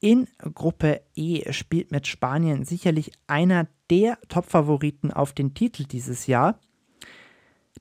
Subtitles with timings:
[0.00, 6.58] In Gruppe E spielt mit Spanien sicherlich einer der Top-Favoriten auf den Titel dieses Jahr.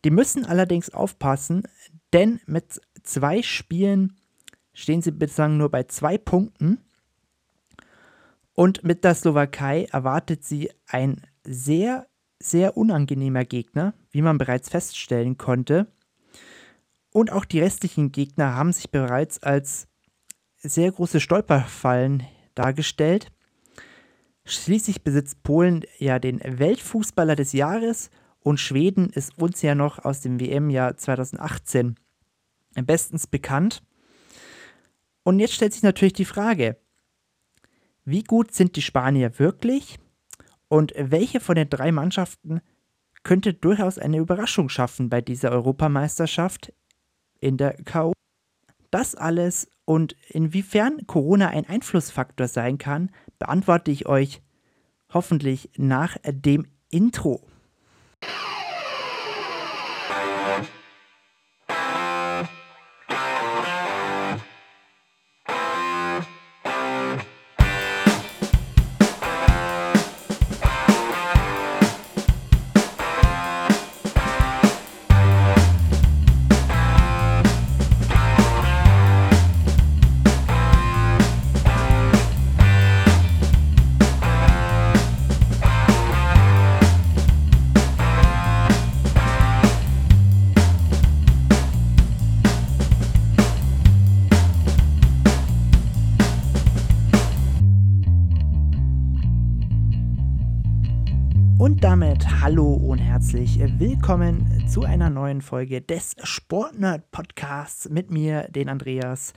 [0.03, 1.63] Die müssen allerdings aufpassen,
[2.11, 4.17] denn mit zwei Spielen
[4.73, 6.79] stehen sie bislang nur bei zwei Punkten.
[8.53, 12.07] Und mit der Slowakei erwartet sie ein sehr,
[12.39, 15.87] sehr unangenehmer Gegner, wie man bereits feststellen konnte.
[17.11, 19.88] Und auch die restlichen Gegner haben sich bereits als
[20.59, 22.23] sehr große Stolperfallen
[22.55, 23.31] dargestellt.
[24.45, 28.09] Schließlich besitzt Polen ja den Weltfußballer des Jahres
[28.41, 31.95] und Schweden ist uns ja noch aus dem WM-Jahr 2018
[32.85, 33.81] bestens bekannt.
[35.23, 36.77] Und jetzt stellt sich natürlich die Frage,
[38.05, 39.99] wie gut sind die Spanier wirklich
[40.67, 42.61] und welche von den drei Mannschaften
[43.23, 46.73] könnte durchaus eine Überraschung schaffen bei dieser Europameisterschaft
[47.39, 48.13] in der KO?
[48.91, 54.39] Das alles und inwiefern Corona ein Einflussfaktor sein kann, beantworte ich euch
[55.11, 57.41] hoffentlich nach dem Intro.
[103.31, 109.33] Herzlich willkommen zu einer neuen Folge des Sportnerd Podcasts mit mir, den Andreas.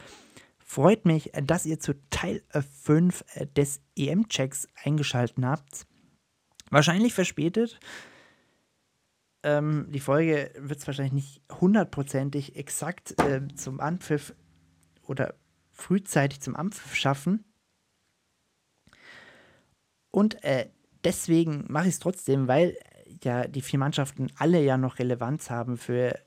[0.65, 3.23] Freut mich, dass ihr zu Teil 5
[3.55, 5.87] des EM-Checks eingeschaltet habt.
[6.71, 7.81] Wahrscheinlich verspätet.
[9.43, 14.35] Ähm, die Folge wird es wahrscheinlich nicht hundertprozentig exakt äh, zum Anpfiff
[15.03, 15.35] oder
[15.71, 17.45] frühzeitig zum Anpfiff schaffen.
[20.11, 20.71] Und äh,
[21.05, 22.75] deswegen mache ich es trotzdem, weil
[23.25, 26.19] ja die vier Mannschaften alle ja noch Relevanz haben für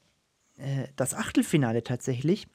[0.58, 2.48] äh, das Achtelfinale tatsächlich.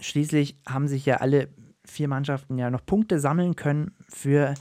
[0.00, 1.48] Schließlich haben sich ja alle
[1.84, 4.54] vier Mannschaften ja noch Punkte sammeln können für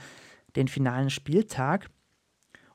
[0.55, 1.89] den finalen Spieltag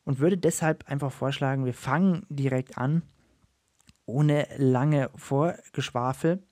[0.04, 3.02] und würde deshalb einfach vorschlagen, wir fangen direkt an,
[4.06, 6.42] ohne lange Vorgeschwafel.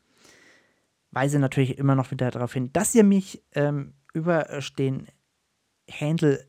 [1.10, 5.06] Weise natürlich immer noch wieder darauf hin, dass ihr mich ähm, über den
[5.90, 6.46] Handle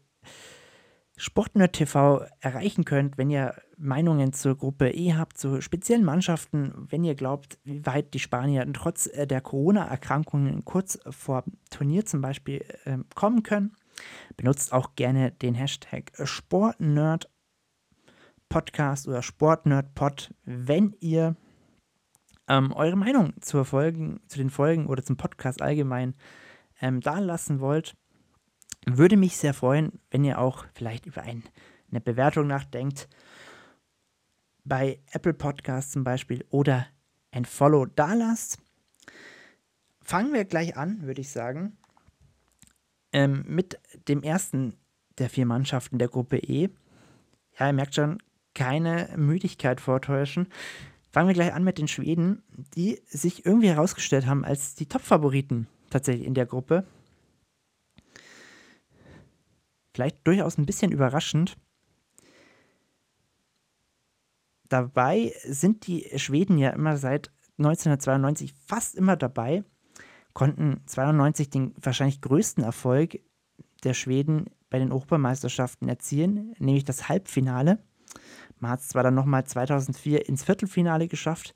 [1.16, 7.04] Sportnerd TV erreichen könnt, wenn ihr Meinungen zur Gruppe E habt, zu speziellen Mannschaften, wenn
[7.04, 12.66] ihr glaubt, wie weit die Spanier trotz äh, der Corona-Erkrankungen kurz vor Turnier zum Beispiel
[12.86, 13.76] äh, kommen können.
[14.38, 17.30] Benutzt auch gerne den Hashtag Sportnerd
[18.50, 21.36] Podcast oder Sportnerdpod, wenn ihr
[22.48, 26.16] ähm, eure Meinung zur Folgen, zu den Folgen oder zum Podcast allgemein
[26.82, 27.96] ähm, da lassen wollt.
[28.86, 31.44] Würde mich sehr freuen, wenn ihr auch vielleicht über ein,
[31.90, 33.08] eine Bewertung nachdenkt.
[34.66, 36.88] Bei Apple Podcasts zum Beispiel oder
[37.32, 38.60] ein Follow da lasst.
[40.02, 41.78] Fangen wir gleich an, würde ich sagen,
[43.14, 44.76] ähm, mit dem ersten
[45.18, 46.70] der vier Mannschaften der Gruppe E.
[47.58, 48.18] Ja, ihr merkt schon,
[48.54, 50.48] keine Müdigkeit vortäuschen.
[51.12, 52.44] Fangen wir gleich an mit den Schweden,
[52.76, 56.86] die sich irgendwie herausgestellt haben als die Top-Favoriten tatsächlich in der Gruppe
[59.94, 61.58] vielleicht durchaus ein bisschen überraschend.
[64.70, 69.64] Dabei sind die Schweden ja immer seit 1992 fast immer dabei,
[70.34, 73.20] konnten 92 den wahrscheinlich größten Erfolg
[73.84, 77.78] der Schweden bei den Europameisterschaften erzielen, nämlich das Halbfinale.
[78.60, 81.54] Man hat es zwar dann nochmal 2004 ins Viertelfinale geschafft,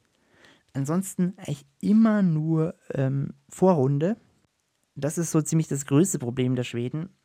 [0.74, 4.18] ansonsten eigentlich immer nur ähm, Vorrunde.
[4.94, 7.16] Das ist so ziemlich das größte Problem der Schweden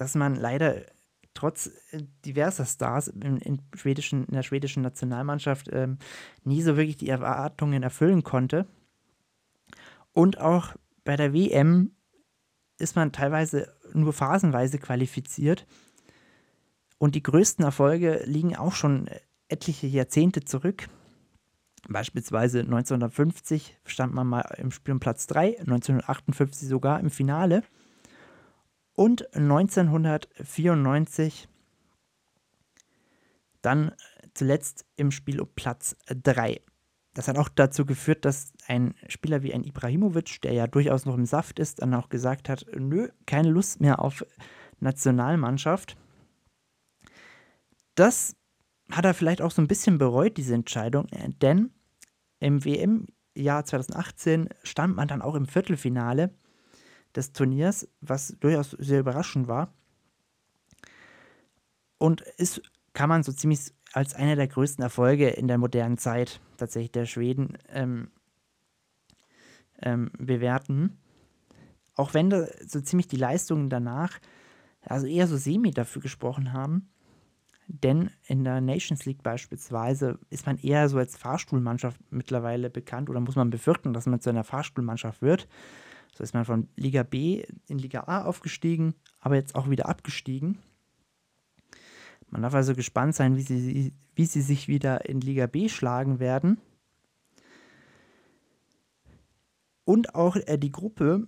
[0.00, 0.86] dass man leider
[1.34, 5.98] trotz äh, diverser Stars in, in, schwedischen, in der schwedischen Nationalmannschaft ähm,
[6.42, 8.66] nie so wirklich die Erwartungen erfüllen konnte.
[10.12, 10.74] Und auch
[11.04, 11.90] bei der WM
[12.78, 15.66] ist man teilweise nur phasenweise qualifiziert.
[16.96, 19.10] Und die größten Erfolge liegen auch schon
[19.48, 20.88] etliche Jahrzehnte zurück.
[21.90, 27.64] Beispielsweise 1950 stand man mal im Spiel um Platz 3, 1958 sogar im Finale
[29.00, 31.48] und 1994
[33.62, 33.92] dann
[34.34, 36.60] zuletzt im Spiel um Platz 3.
[37.14, 41.14] das hat auch dazu geführt, dass ein Spieler wie ein Ibrahimovic, der ja durchaus noch
[41.14, 44.22] im Saft ist, dann auch gesagt hat, nö, keine Lust mehr auf
[44.80, 45.96] Nationalmannschaft.
[47.94, 48.36] Das
[48.90, 51.06] hat er vielleicht auch so ein bisschen bereut, diese Entscheidung,
[51.40, 51.70] denn
[52.38, 56.34] im WM-Jahr 2018 stand man dann auch im Viertelfinale
[57.14, 59.72] des Turniers, was durchaus sehr überraschend war.
[61.98, 62.62] Und ist,
[62.92, 67.06] kann man so ziemlich als einer der größten Erfolge in der modernen Zeit tatsächlich der
[67.06, 68.10] Schweden ähm,
[69.82, 70.98] ähm, bewerten.
[71.94, 74.18] Auch wenn da so ziemlich die Leistungen danach,
[74.82, 76.88] also eher so semi dafür gesprochen haben.
[77.66, 83.20] Denn in der Nations League beispielsweise ist man eher so als Fahrstuhlmannschaft mittlerweile bekannt oder
[83.20, 85.46] muss man befürchten, dass man zu einer Fahrstuhlmannschaft wird.
[86.16, 90.58] So ist man von Liga B in Liga A aufgestiegen, aber jetzt auch wieder abgestiegen.
[92.30, 96.20] Man darf also gespannt sein, wie sie, wie sie sich wieder in Liga B schlagen
[96.20, 96.58] werden.
[99.84, 101.26] Und auch äh, die Gruppe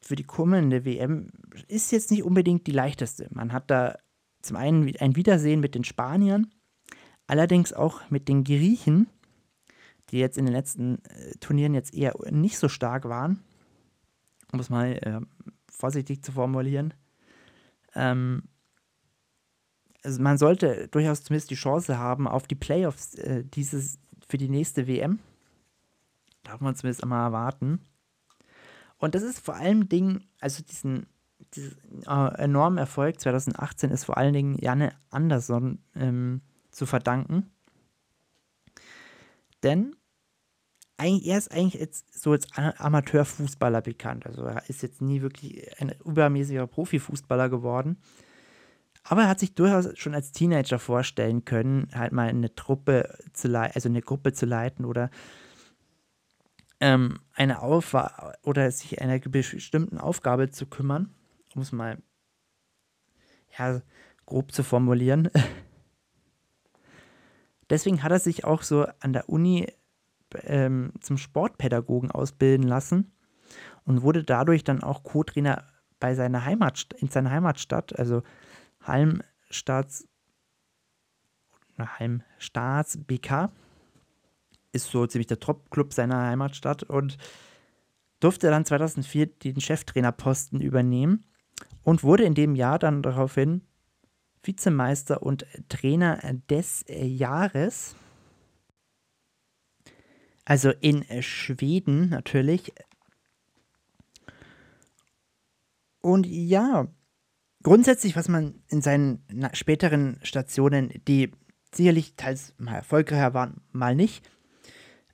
[0.00, 1.30] für die kommende WM
[1.66, 3.28] ist jetzt nicht unbedingt die leichteste.
[3.30, 3.98] Man hat da
[4.42, 6.48] zum einen ein Wiedersehen mit den Spaniern,
[7.26, 9.08] allerdings auch mit den Griechen,
[10.10, 13.42] die jetzt in den letzten äh, Turnieren jetzt eher nicht so stark waren,
[14.54, 15.20] um es mal äh,
[15.68, 16.94] vorsichtig zu formulieren.
[17.94, 18.44] Ähm,
[20.02, 24.48] also man sollte durchaus zumindest die Chance haben auf die Playoffs äh, dieses, für die
[24.48, 25.18] nächste WM.
[26.44, 27.80] Darf man zumindest einmal erwarten.
[28.98, 31.06] Und das ist vor allem Dingen, also diesen,
[31.54, 37.50] diesen äh, enormen Erfolg 2018 ist vor allen Dingen Janne Andersson ähm, zu verdanken.
[39.62, 39.96] Denn
[40.96, 44.26] er ist eigentlich jetzt so als Amateurfußballer bekannt.
[44.26, 47.98] Also er ist jetzt nie wirklich ein übermäßiger Profifußballer geworden.
[49.02, 53.48] Aber er hat sich durchaus schon als Teenager vorstellen können, halt mal eine Truppe zu
[53.48, 55.10] leiten, also eine Gruppe zu leiten oder
[56.80, 61.14] ähm, eine Aufgabe oder sich einer bestimmten Aufgabe zu kümmern,
[61.54, 61.98] um es mal
[63.58, 63.82] ja,
[64.24, 65.28] grob zu formulieren.
[67.70, 69.66] Deswegen hat er sich auch so an der Uni
[70.42, 73.12] ähm, zum Sportpädagogen ausbilden lassen
[73.84, 75.64] und wurde dadurch dann auch Co-Trainer
[76.00, 78.22] bei seiner Heimat, in seiner Heimatstadt, also
[78.82, 80.06] Halmstaats,
[81.78, 83.50] Halmstaats BK
[84.72, 87.16] ist so ziemlich der Top-Club seiner Heimatstadt und
[88.20, 91.24] durfte dann 2004 den Cheftrainerposten übernehmen
[91.82, 93.62] und wurde in dem Jahr dann daraufhin
[94.42, 96.20] Vizemeister und Trainer
[96.50, 97.96] des Jahres.
[100.44, 102.72] Also in Schweden natürlich.
[106.00, 106.86] Und ja,
[107.62, 109.24] grundsätzlich, was man in seinen
[109.54, 111.32] späteren Stationen, die
[111.72, 114.28] sicherlich teils mal erfolgreicher waren, mal nicht,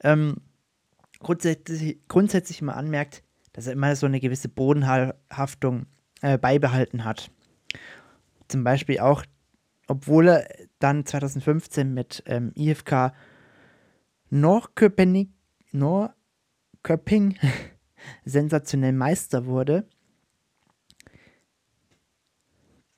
[0.02, 0.36] ähm,
[1.20, 3.22] grundsätzlich, grundsätzlich mal anmerkt,
[3.52, 5.86] dass er immer so eine gewisse Bodenhaftung
[6.22, 7.30] äh, beibehalten hat.
[8.48, 9.24] Zum Beispiel auch,
[9.86, 10.48] obwohl er
[10.80, 13.12] dann 2015 mit ähm, IFK
[14.30, 15.32] Norrköping,
[15.72, 17.36] Norrköping
[18.24, 19.86] sensationell Meister wurde,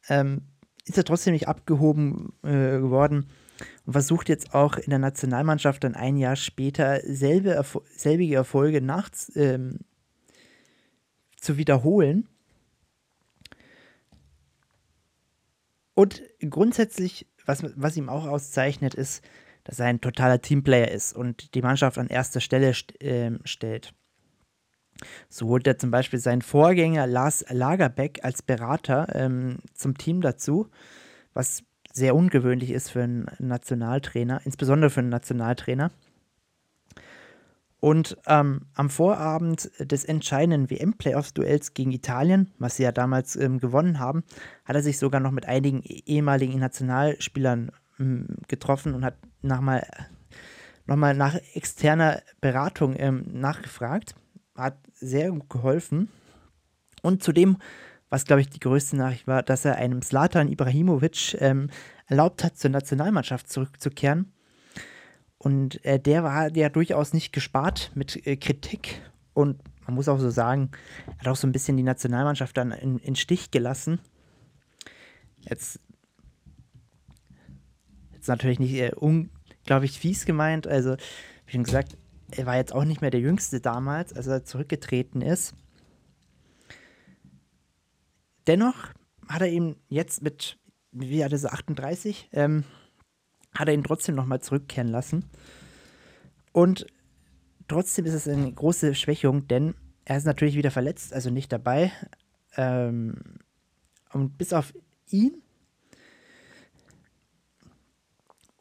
[0.09, 0.43] ähm,
[0.85, 3.29] ist er trotzdem nicht abgehoben äh, geworden
[3.87, 8.81] und versucht jetzt auch in der Nationalmannschaft dann ein Jahr später selbe Erfol selbige Erfolge
[8.81, 9.81] nach, ähm,
[11.37, 12.29] zu wiederholen.
[15.95, 19.23] Und grundsätzlich, was, was ihm auch auszeichnet, ist,
[19.65, 23.95] dass er ein totaler Teamplayer ist und die Mannschaft an erster Stelle st äh, stellt.
[25.29, 30.69] So holt er zum Beispiel seinen Vorgänger Lars Lagerbeck als Berater ähm, zum Team dazu,
[31.35, 35.91] was sehr ungewöhnlich ist für einen Nationaltrainer, insbesondere für einen Nationaltrainer.
[37.81, 43.99] Und ähm, am Vorabend des entscheidenden WM-Playoffs-Duells gegen Italien, was sie ja damals ähm, gewonnen
[43.99, 44.23] haben,
[44.65, 47.73] hat er sich sogar noch mit einigen ehemaligen Nationalspielern
[48.49, 49.87] getroffen und hat nochmal
[50.87, 54.17] noch mal nach externer Beratung ähm, nachgefragt
[54.57, 56.09] hat sehr gut geholfen.
[57.03, 57.57] Und zudem,
[58.11, 61.71] was glaube ich die größte Nachricht war, dass er einem Slatan Ibrahimovic ähm,
[62.07, 64.33] erlaubt hat, zur Nationalmannschaft zurückzukehren.
[65.39, 69.03] Und äh, der war ja durchaus nicht gespart mit äh, Kritik.
[69.35, 70.71] Und man muss auch so sagen,
[71.19, 73.99] hat auch so ein bisschen die Nationalmannschaft dann in, in Stich gelassen.
[75.41, 75.81] Jetzt,
[78.23, 80.69] jetzt natürlich nicht äh, unglaublich fies gemeint.
[80.69, 80.97] Also,
[81.47, 81.97] wie schon gesagt,
[82.31, 85.55] er war jetzt auch nicht mehr der Jüngste damals, als er zurückgetreten ist.
[88.47, 88.93] Dennoch
[89.29, 90.59] hat er ihn jetzt mit,
[90.93, 92.65] wie ist er, 38, ähm,
[93.55, 95.29] hat er ihn trotzdem nochmal zurückkehren lassen.
[96.53, 96.87] Und
[97.67, 99.75] trotzdem ist es eine große Schwächung, denn
[100.05, 101.93] er ist natürlich wieder verletzt, also nicht dabei.
[102.57, 103.17] Ähm,
[104.13, 104.73] und bis auf
[105.11, 105.42] ihn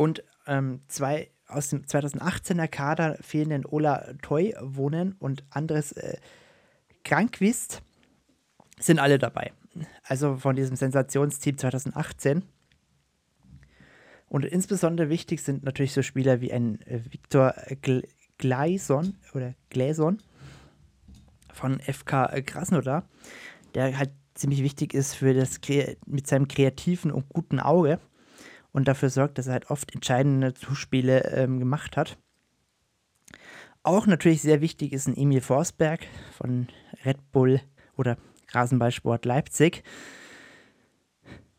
[0.01, 6.17] und ähm, zwei aus dem 2018er Kader fehlenden Ola Toy wohnen und Andres äh,
[7.03, 7.83] Krankwist
[8.79, 9.51] sind alle dabei.
[10.03, 12.43] Also von diesem Sensationsteam 2018.
[14.27, 17.53] Und insbesondere wichtig sind natürlich so Spieler wie ein äh, Viktor
[18.39, 20.17] Gleison oder Gläson
[21.53, 23.05] von FK Krasnodar,
[23.75, 25.59] der halt ziemlich wichtig ist für das
[26.07, 27.99] mit seinem kreativen und guten Auge
[28.71, 32.17] und dafür sorgt, dass er halt oft entscheidende Zuspiele ähm, gemacht hat.
[33.83, 36.01] Auch natürlich sehr wichtig ist ein Emil Forsberg
[36.37, 36.67] von
[37.03, 37.61] Red Bull
[37.97, 38.17] oder
[38.49, 39.83] Rasenballsport Leipzig.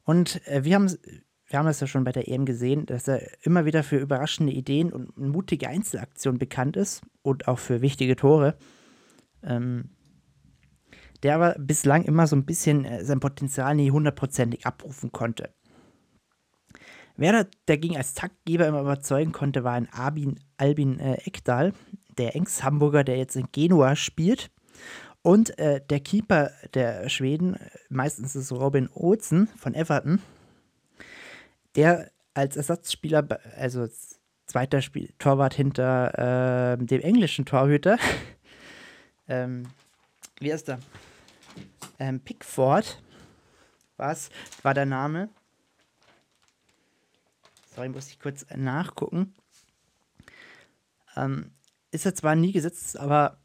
[0.05, 0.91] Und äh, wir haben
[1.53, 4.91] wir haben ja schon bei der EM gesehen, dass er immer wieder für überraschende Ideen
[4.91, 8.57] und mutige Einzelaktionen bekannt ist und auch für wichtige Tore.
[9.43, 9.91] Ähm,
[11.23, 15.51] der aber bislang immer so ein bisschen äh, sein Potenzial nie hundertprozentig abrufen konnte.
[17.17, 21.73] Wer dagegen als Taktgeber immer überzeugen konnte, war ein Albin, Albin äh, Ekdal,
[22.19, 24.51] der Ex-Hamburger, der jetzt in Genua spielt.
[25.23, 27.57] Und äh, der Keeper der Schweden,
[27.89, 30.21] meistens ist Robin Ozen von Everton,
[31.77, 33.27] der als Ersatzspieler,
[33.57, 37.99] also als zweiter Spiel Torwart hinter äh, dem englischen Torhüter,
[39.29, 39.69] ähm,
[40.41, 40.81] wie heißt der?
[41.99, 43.01] Ähm, Pickford,
[43.97, 44.31] was
[44.63, 45.29] war der Name?
[47.75, 49.35] Sorry, muss ich kurz nachgucken.
[51.17, 51.53] Ähm,
[51.91, 53.39] ist er zwar nie gesetzt, aber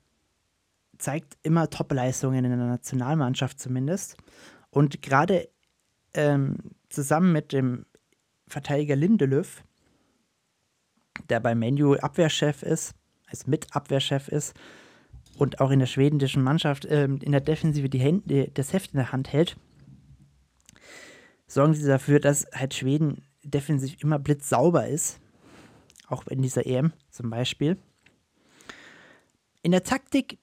[0.98, 4.18] zeigt immer Top-Leistungen in der Nationalmannschaft zumindest.
[4.70, 5.48] Und gerade
[6.14, 6.58] ähm,
[6.90, 7.86] zusammen mit dem
[8.48, 9.64] Verteidiger Lindelöf,
[11.30, 12.96] der bei Menu Abwehrchef ist,
[13.28, 14.56] als Mitabwehrchef ist
[15.38, 18.98] und auch in der schwedischen Mannschaft ähm, in der Defensive die Hände, das Heft in
[18.98, 19.58] der Hand hält,
[21.48, 25.20] sorgen sie dafür, dass halt Schweden defensiv immer blitzsauber ist.
[26.08, 27.78] Auch in dieser EM zum Beispiel.
[29.62, 30.40] In der Taktik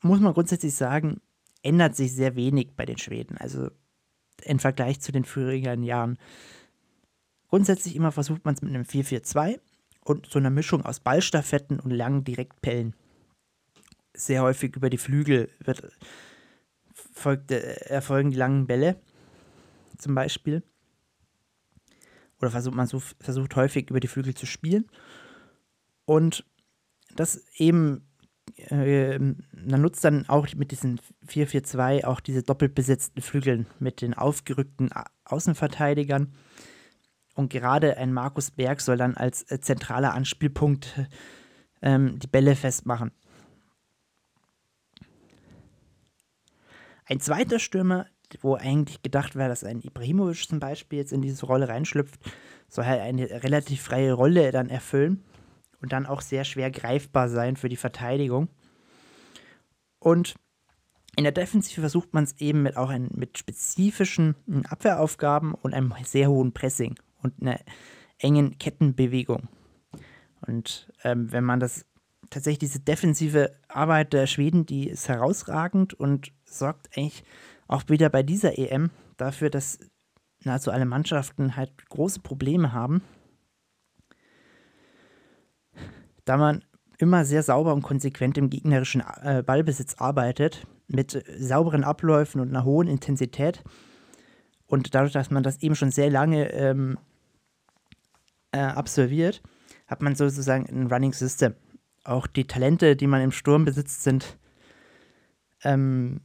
[0.00, 1.20] muss man grundsätzlich sagen,
[1.62, 3.36] ändert sich sehr wenig bei den Schweden.
[3.38, 3.70] Also
[4.42, 6.18] im Vergleich zu den früheren Jahren.
[7.48, 9.60] Grundsätzlich immer versucht man es mit einem 4-4-2
[10.04, 12.96] und so einer Mischung aus Ballstaffetten und langen Direktpellen.
[14.14, 15.88] Sehr häufig über die Flügel wird,
[17.12, 19.00] folgt, äh, erfolgen die langen Bälle
[19.98, 20.62] zum Beispiel
[22.42, 24.90] oder versucht man so, versucht häufig über die Flügel zu spielen.
[26.04, 26.44] Und
[27.14, 28.08] das eben,
[28.56, 34.14] äh, man nutzt dann auch mit diesen 4-4-2 auch diese doppelt besetzten Flügeln mit den
[34.14, 34.90] aufgerückten
[35.24, 36.34] Außenverteidigern.
[37.34, 41.08] Und gerade ein Markus Berg soll dann als äh, zentraler Anspielpunkt
[41.80, 43.12] ähm, die Bälle festmachen.
[47.04, 48.06] Ein zweiter Stürmer
[48.40, 52.20] wo eigentlich gedacht wäre, dass ein Ibrahimovic zum Beispiel jetzt in diese Rolle reinschlüpft,
[52.68, 55.22] soll halt eine relativ freie Rolle dann erfüllen
[55.80, 58.48] und dann auch sehr schwer greifbar sein für die Verteidigung.
[59.98, 60.34] Und
[61.16, 64.34] in der Defensive versucht man es eben mit auch ein, mit spezifischen
[64.68, 67.60] Abwehraufgaben und einem sehr hohen Pressing und einer
[68.18, 69.48] engen Kettenbewegung.
[70.46, 71.84] Und ähm, wenn man das
[72.30, 77.24] tatsächlich diese defensive Arbeit der Schweden, die ist herausragend und sorgt eigentlich
[77.72, 79.78] auch wieder bei dieser EM dafür, dass
[80.44, 83.02] nahezu alle Mannschaften halt große Probleme haben,
[86.24, 86.64] da man
[86.98, 92.64] immer sehr sauber und konsequent im gegnerischen äh, Ballbesitz arbeitet, mit sauberen Abläufen und einer
[92.64, 93.64] hohen Intensität.
[94.66, 96.98] Und dadurch, dass man das eben schon sehr lange ähm,
[98.52, 99.42] äh, absolviert,
[99.86, 101.54] hat man sozusagen ein Running System.
[102.04, 104.38] Auch die Talente, die man im Sturm besitzt, sind
[105.64, 106.20] ähm,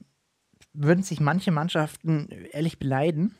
[0.77, 3.35] würden sich manche Mannschaften ehrlich beleiden.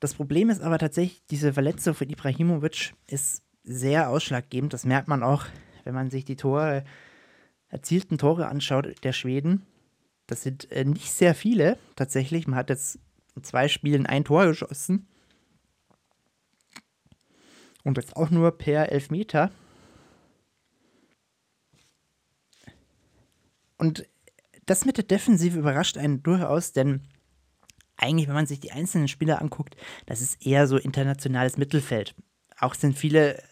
[0.00, 4.72] Das Problem ist aber tatsächlich, diese Verletzung für Ibrahimovic ist sehr ausschlaggebend.
[4.72, 5.44] Das merkt man auch,
[5.84, 6.84] wenn man sich die Tore,
[7.68, 9.66] erzielten Tore anschaut der Schweden.
[10.26, 12.46] Das sind äh, nicht sehr viele tatsächlich.
[12.46, 12.98] Man hat jetzt
[13.34, 15.06] in zwei Spielen ein Tor geschossen.
[17.84, 19.50] Und jetzt auch nur per Elfmeter.
[23.76, 24.06] Und
[24.72, 27.02] das mit der Defensive überrascht einen durchaus, denn
[27.98, 29.76] eigentlich, wenn man sich die einzelnen Spieler anguckt,
[30.06, 32.14] das ist eher so internationales Mittelfeld.
[32.58, 33.42] Auch sind viele,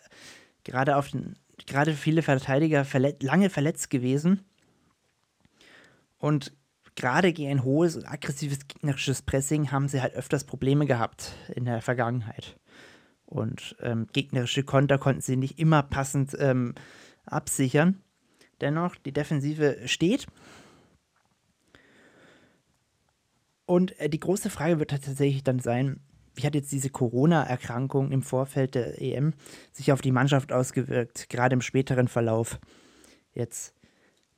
[0.65, 1.37] gerade auf den,
[1.67, 4.47] gerade viele Verteidiger verlet lange verletzt gewesen.
[6.17, 6.55] Und
[6.97, 11.67] gerade gegen ein hohes und aggressives gegnerisches Pressing haben sie halt öfters Probleme gehabt in
[11.67, 12.59] der Vergangenheit.
[13.27, 16.75] Und ähm, gegnerische Konter konnten sie nicht immer passend ähm,
[17.27, 18.01] absichern.
[18.63, 20.27] Dennoch, die Defensive steht.
[23.71, 26.01] Und äh, die große Frage wird tatsächlich dann sein,
[26.35, 29.33] wie hat jetzt diese Corona-Erkrankung im Vorfeld der EM
[29.71, 32.59] sich auf die Mannschaft ausgewirkt, gerade im späteren Verlauf?
[33.33, 33.73] Jetzt,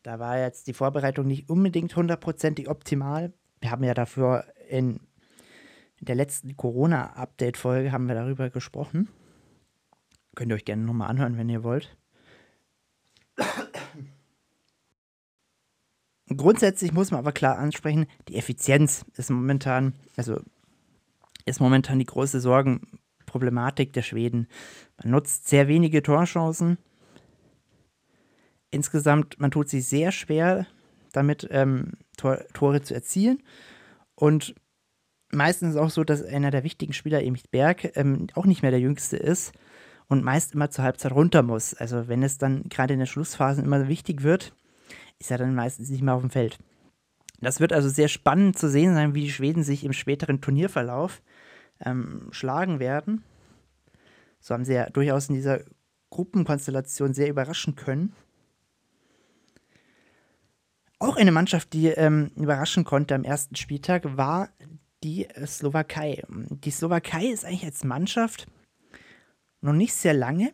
[0.02, 3.32] da war jetzt die Vorbereitung nicht unbedingt hundertprozentig optimal.
[3.62, 5.00] Wir haben ja dafür in
[6.00, 9.08] der letzten Corona-Update-Folge haben wir darüber gesprochen.
[10.34, 11.96] Könnt ihr euch gerne nochmal anhören, wenn ihr wollt.
[16.36, 20.40] Grundsätzlich muss man aber klar ansprechen, die Effizienz ist momentan, also
[21.44, 24.46] ist momentan die große Sorgenproblematik der Schweden.
[25.02, 26.78] Man nutzt sehr wenige Torchancen.
[28.70, 30.66] Insgesamt, man tut sich sehr schwer,
[31.12, 33.42] damit ähm, Tor, Tore zu erzielen.
[34.14, 34.54] Und
[35.30, 38.62] meistens ist es auch so, dass einer der wichtigen Spieler, Emil Berg, ähm, auch nicht
[38.62, 39.52] mehr der Jüngste ist
[40.08, 41.74] und meist immer zur Halbzeit runter muss.
[41.74, 44.54] Also wenn es dann gerade in der Schlussphase immer wichtig wird,
[45.22, 46.58] ist er dann meistens nicht mehr auf dem Feld.
[47.40, 51.22] Das wird also sehr spannend zu sehen sein, wie die Schweden sich im späteren Turnierverlauf
[51.80, 53.22] ähm, schlagen werden.
[54.40, 55.60] So haben sie ja durchaus in dieser
[56.10, 58.14] Gruppenkonstellation sehr überraschen können.
[60.98, 64.50] Auch eine Mannschaft, die ähm, überraschen konnte am ersten Spieltag, war
[65.04, 66.22] die Slowakei.
[66.28, 68.46] Die Slowakei ist eigentlich als Mannschaft
[69.60, 70.52] noch nicht sehr lange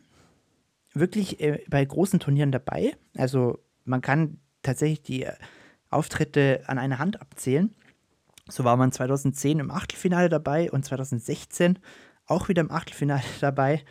[0.92, 2.96] wirklich äh, bei großen Turnieren dabei.
[3.16, 5.26] Also man kann tatsächlich die
[5.90, 7.74] Auftritte an einer Hand abzählen.
[8.48, 11.78] So war man 2010 im Achtelfinale dabei und 2016
[12.26, 13.82] auch wieder im Achtelfinale dabei.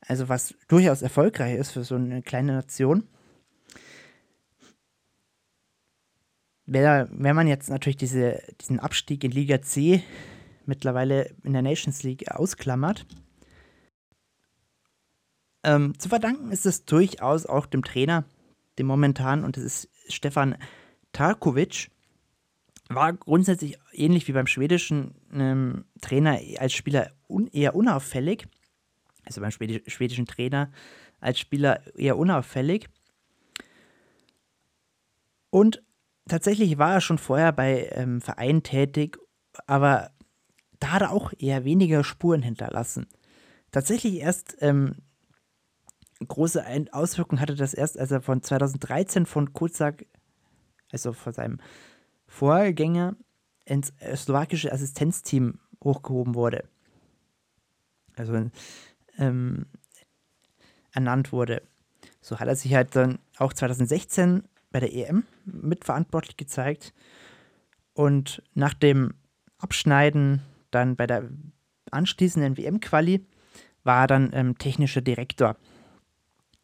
[0.00, 3.04] Also was durchaus erfolgreich ist für so eine kleine Nation.
[6.66, 10.02] Wenn man jetzt natürlich diese, diesen Abstieg in Liga C
[10.66, 13.06] mittlerweile in der Nations League ausklammert,
[15.64, 18.24] ähm, zu verdanken ist es durchaus auch dem Trainer,
[18.78, 20.56] dem momentan, und das ist Stefan
[21.12, 21.90] Tarkovic,
[22.88, 28.46] war grundsätzlich ähnlich wie beim schwedischen ähm, Trainer als Spieler un eher unauffällig.
[29.24, 30.72] Also beim Schwedi schwedischen Trainer
[31.20, 32.88] als Spieler eher unauffällig.
[35.50, 35.82] Und
[36.28, 39.18] tatsächlich war er schon vorher bei ähm, Vereinen tätig,
[39.66, 40.10] aber
[40.80, 43.06] da hat er auch eher weniger Spuren hinterlassen.
[43.70, 44.96] Tatsächlich erst ähm,
[46.26, 50.06] große Auswirkungen hatte das erst, als er von 2013 von Kozak,
[50.90, 51.60] also von seinem
[52.26, 53.16] Vorgänger,
[53.64, 56.64] ins äh, slowakische Assistenzteam hochgehoben wurde.
[58.16, 58.50] Also
[59.18, 59.66] ähm,
[60.92, 61.62] ernannt wurde.
[62.20, 66.92] So hat er sich halt dann auch 2016 bei der EM mitverantwortlich gezeigt
[67.94, 69.14] und nach dem
[69.58, 71.28] Abschneiden dann bei der
[71.90, 73.24] anschließenden WM-Quali
[73.84, 75.56] war er dann ähm, technischer Direktor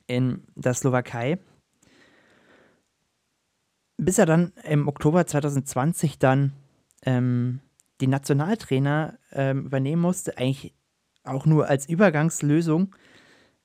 [0.07, 1.39] in der Slowakei,
[3.97, 6.53] bis er dann im Oktober 2020 dann
[7.05, 7.61] ähm,
[8.01, 10.75] die Nationaltrainer ähm, übernehmen musste, eigentlich
[11.23, 12.95] auch nur als Übergangslösung.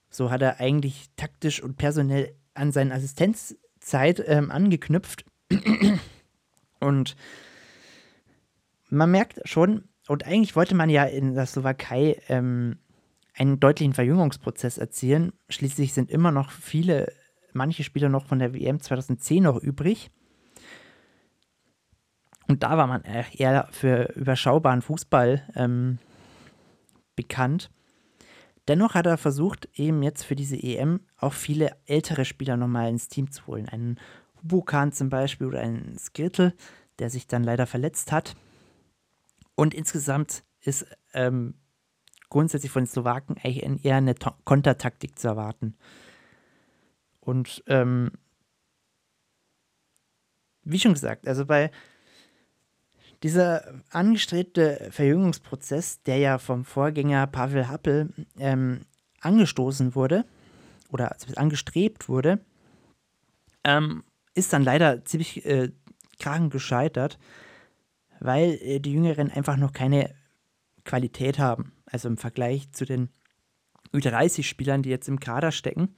[0.10, 5.26] So hat er eigentlich taktisch und personell an seine Assistenzzeit ähm, angeknüpft.
[6.80, 7.16] und
[8.90, 12.80] man merkt schon, und eigentlich wollte man ja in der Slowakei ähm,
[13.40, 15.32] einen deutlichen Verjüngungsprozess erzielen.
[15.48, 17.12] Schließlich sind immer noch viele,
[17.54, 20.12] manche Spieler noch von der WM 2010 noch übrig.
[22.48, 26.00] Und da war man eher für überschaubaren Fußball ähm,
[27.16, 27.72] bekannt.
[28.68, 33.08] Dennoch hat er versucht, eben jetzt für diese EM auch viele ältere Spieler nochmal ins
[33.08, 33.70] Team zu holen.
[33.70, 34.00] Einen
[34.42, 36.54] Hubukan zum Beispiel oder einen Skirtle,
[37.00, 38.36] der sich dann leider verletzt hat.
[39.56, 41.56] Und insgesamt ist ähm,
[42.30, 44.16] grundsätzlich von den Slowaken eigentlich eher eine
[44.46, 45.76] Kontertaktik zu erwarten.
[47.20, 48.12] Und ähm,
[50.64, 51.72] wie schon gesagt, also bei
[53.24, 58.82] dieser angestrebte Verjüngungsprozess, der ja vom Vorgänger Pavel Happel ähm,
[59.22, 60.26] angestoßen wurde
[60.90, 62.40] oder angestrebt wurde,
[63.64, 64.04] ähm,
[64.36, 65.72] ist dann leider ziemlich äh,
[66.20, 67.20] krachend gescheitert,
[68.20, 70.16] weil äh, die Jüngeren einfach noch keine
[70.86, 73.10] Qualität haben also im Vergleich zu den
[73.94, 75.96] Ü30-Spielern, die jetzt im Kader stecken.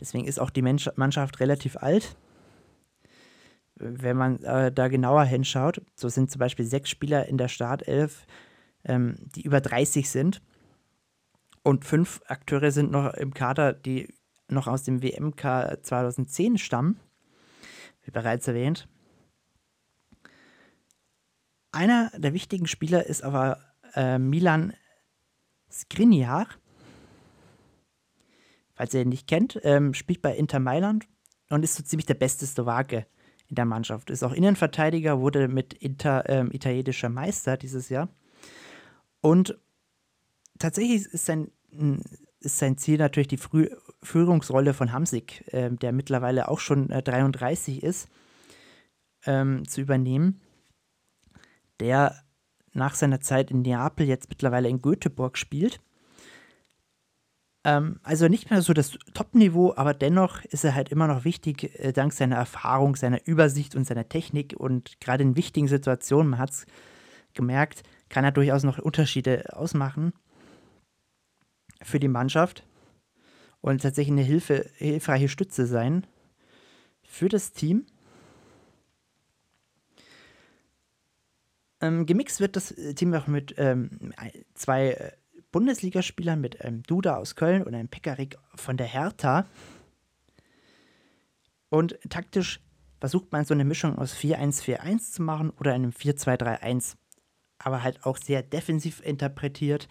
[0.00, 2.16] Deswegen ist auch die Mannschaft relativ alt.
[3.76, 8.26] Wenn man äh, da genauer hinschaut, so sind zum Beispiel sechs Spieler in der Startelf,
[8.84, 10.42] ähm, die über 30 sind.
[11.62, 14.08] Und fünf Akteure sind noch im Kader, die
[14.48, 16.98] noch aus dem WMK 2010 stammen,
[18.02, 18.88] wie bereits erwähnt.
[21.72, 23.58] Einer der wichtigen Spieler ist aber
[23.94, 24.72] äh, Milan
[25.70, 26.46] Skriniar,
[28.74, 31.06] falls ihr ihn nicht kennt, ähm, spielt bei Inter Mailand
[31.48, 33.06] und ist so ziemlich der beste Slowake
[33.48, 34.10] in der Mannschaft.
[34.10, 38.08] Ist auch Innenverteidiger, wurde mit Inter, ähm, italienischer Meister dieses Jahr.
[39.20, 39.58] Und
[40.58, 41.50] tatsächlich ist sein,
[42.40, 43.68] ist sein Ziel natürlich die Früh
[44.02, 48.08] Führungsrolle von Hamsik, äh, der mittlerweile auch schon äh, 33 ist,
[49.26, 50.40] ähm, zu übernehmen.
[51.80, 52.14] Der
[52.72, 55.80] nach seiner Zeit in Neapel jetzt mittlerweile in Göteborg spielt
[57.64, 61.78] ähm, also nicht mehr so das Top-Niveau, aber dennoch ist er halt immer noch wichtig,
[61.78, 64.54] äh, dank seiner Erfahrung, seiner Übersicht und seiner Technik.
[64.58, 66.66] Und gerade in wichtigen Situationen, man hat es
[67.34, 70.12] gemerkt, kann er durchaus noch Unterschiede ausmachen
[71.82, 72.64] für die Mannschaft
[73.60, 76.06] und tatsächlich eine Hilfe, hilfreiche Stütze sein
[77.02, 77.86] für das Team.
[81.80, 84.12] Ähm, gemixt wird das Team auch mit ähm,
[84.54, 85.12] zwei äh,
[85.52, 89.46] Bundesligaspielern mit einem Duda aus Köln und einem Pekarik von der Hertha.
[91.70, 92.60] Und taktisch
[93.00, 96.96] versucht man so eine Mischung aus 4-1-4-1 zu machen oder einem 4-2-3-1.
[97.58, 99.88] Aber halt auch sehr defensiv interpretiert.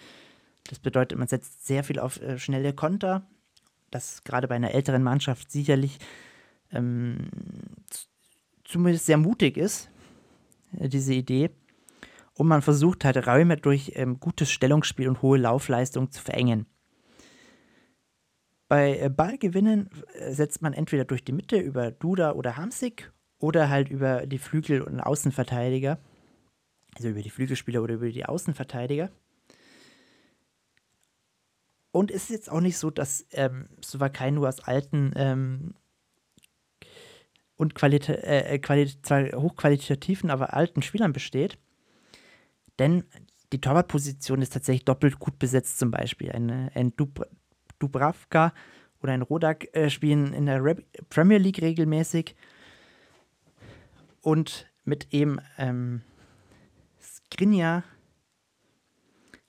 [0.70, 3.28] Das bedeutet, man setzt sehr viel auf äh, schnelle Konter.
[3.92, 5.98] Das gerade bei einer älteren Mannschaft sicherlich
[6.72, 7.30] ähm,
[8.64, 9.90] zumindest sehr mutig ist,
[10.78, 11.50] äh, diese Idee.
[12.40, 16.68] Und man versucht halt Räume durch ähm, gutes Stellungsspiel und hohe Laufleistung zu verengen.
[18.70, 23.68] Bei äh, Ballgewinnen äh, setzt man entweder durch die Mitte über Duda oder Hamsik oder
[23.68, 26.00] halt über die Flügel und Außenverteidiger.
[26.96, 29.12] Also über die Flügelspieler oder über die Außenverteidiger.
[31.92, 35.74] Und es ist jetzt auch nicht so, dass ähm, Slowakei nur aus alten ähm,
[37.58, 41.58] und qualita äh, äh quali hochqualitativen, aber alten Spielern besteht.
[42.80, 43.04] Denn
[43.52, 46.32] die Torwartposition ist tatsächlich doppelt gut besetzt, zum Beispiel.
[46.32, 47.28] Ein, ein Dub
[47.80, 48.54] Dubravka
[49.02, 50.76] oder ein Rodak äh, spielen in der Re
[51.10, 52.36] Premier League regelmäßig.
[54.22, 56.02] Und mit eben ähm,
[57.02, 57.84] Skrinja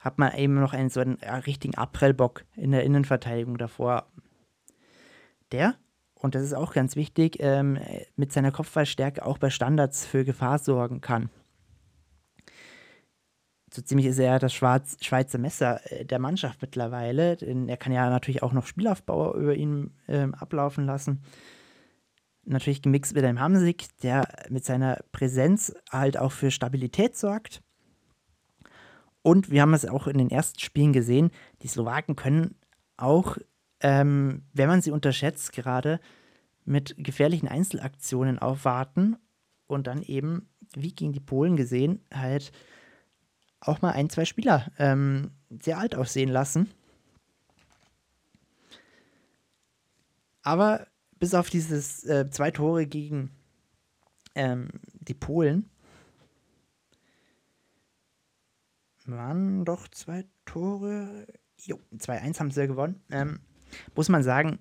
[0.01, 1.15] hat man eben noch einen so einen
[1.47, 4.07] richtigen Aprellbock in der Innenverteidigung davor.
[5.51, 5.75] Der,
[6.15, 7.79] und das ist auch ganz wichtig, ähm,
[8.15, 11.31] mit seiner Kopfballstärke auch bei Standards für Gefahr sorgen kann
[13.73, 17.37] so ziemlich ist er das Schwarz Schweizer Messer äh, der Mannschaft mittlerweile.
[17.37, 21.23] Denn er kann ja natürlich auch noch Spielaufbau über ihn ähm, ablaufen lassen.
[22.45, 27.63] Natürlich gemixt mit einem Hamsik, der mit seiner Präsenz halt auch für Stabilität sorgt.
[29.23, 31.31] Und wir haben es auch in den ersten Spielen gesehen,
[31.63, 32.57] die Slowaken können
[32.97, 33.37] auch,
[33.81, 36.01] ähm, wenn man sie unterschätzt, gerade
[36.65, 39.17] mit gefährlichen Einzelaktionen aufwarten
[39.67, 42.51] und dann eben, wie gegen die Polen gesehen, halt
[43.61, 46.71] auch mal ein, zwei Spieler ähm, sehr alt aussehen lassen.
[50.43, 50.87] Aber
[51.19, 53.31] bis auf dieses äh, zwei Tore gegen
[54.35, 55.69] ähm, die Polen
[59.07, 61.27] waren doch zwei Tore.
[61.59, 63.03] Jo, 2-1 haben sie ja gewonnen.
[63.11, 63.41] Ähm,
[63.95, 64.59] muss man sagen,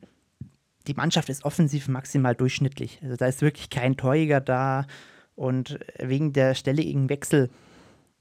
[0.87, 2.99] die Mannschaft ist offensiv maximal durchschnittlich.
[3.03, 4.85] Also da ist wirklich kein Torjäger da.
[5.35, 7.49] Und wegen der stelligen Wechsel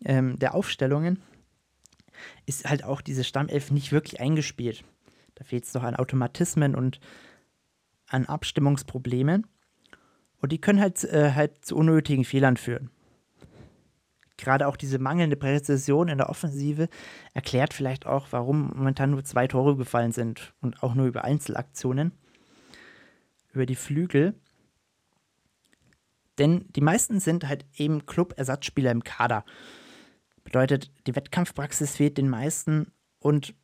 [0.05, 1.23] ähm, der Aufstellungen
[2.47, 4.85] ist halt auch diese Stammelf nicht wirklich eingespielt.
[5.35, 7.01] Da fehlt es noch an Automatismen und
[8.09, 9.47] an Abstimmungsproblemen.
[10.41, 12.91] Und die können halt, äh, halt zu unnötigen Fehlern führen.
[14.37, 16.89] Gerade auch diese mangelnde Präzision in der Offensive
[17.35, 22.13] erklärt vielleicht auch, warum momentan nur zwei Tore gefallen sind und auch nur über Einzelaktionen.
[23.53, 24.35] Über die Flügel.
[26.39, 29.45] Denn die meisten sind halt eben Club-Ersatzspieler im Kader.
[30.49, 33.55] Bedeutet, die Wettkampfpraxis fehlt den meisten und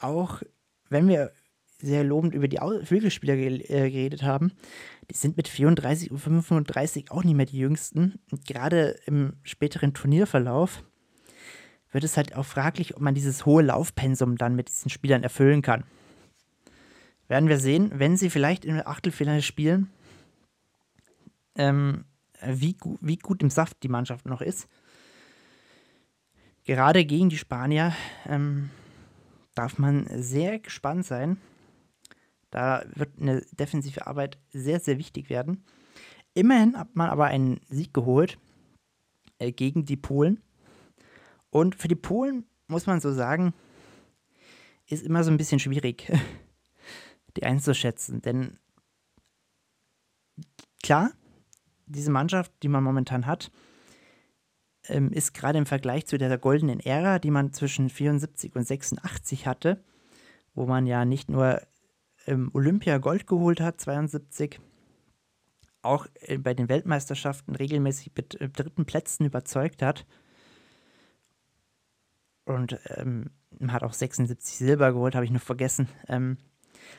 [0.00, 0.42] auch
[0.88, 1.30] wenn wir
[1.78, 4.50] sehr lobend über die Flügelspieler äh, geredet haben,
[5.08, 8.18] die sind mit 34 und 35 auch nicht mehr die jüngsten.
[8.32, 10.82] Und gerade im späteren Turnierverlauf
[11.92, 15.62] wird es halt auch fraglich, ob man dieses hohe Laufpensum dann mit diesen Spielern erfüllen
[15.62, 15.84] kann.
[17.28, 19.92] Werden wir sehen, wenn sie vielleicht der Achtelfinale spielen,
[21.54, 22.04] ähm,
[22.44, 24.66] wie, wie gut im Saft die Mannschaft noch ist
[26.66, 27.94] gerade gegen die Spanier
[28.26, 28.70] ähm,
[29.54, 31.38] darf man sehr gespannt sein.
[32.50, 35.64] Da wird eine defensive Arbeit sehr, sehr wichtig werden.
[36.34, 38.38] Immerhin hat man aber einen Sieg geholt
[39.38, 40.42] äh, gegen die Polen.
[41.50, 43.54] Und für die Polen muss man so sagen,
[44.88, 46.12] ist immer so ein bisschen schwierig,
[47.36, 48.20] die einzuschätzen.
[48.22, 48.58] Denn
[50.82, 51.12] klar,
[51.86, 53.50] diese Mannschaft, die man momentan hat,
[54.88, 59.46] ähm, ist gerade im Vergleich zu der goldenen Ära, die man zwischen 74 und 86
[59.46, 59.82] hatte,
[60.54, 61.60] wo man ja nicht nur
[62.26, 64.60] ähm, Olympia Gold geholt hat, 72,
[65.82, 70.06] auch äh, bei den Weltmeisterschaften regelmäßig mit äh, dritten Plätzen überzeugt hat.
[72.44, 73.30] Und ähm,
[73.68, 75.88] hat auch 76 Silber geholt, habe ich noch vergessen.
[76.08, 76.36] Ähm,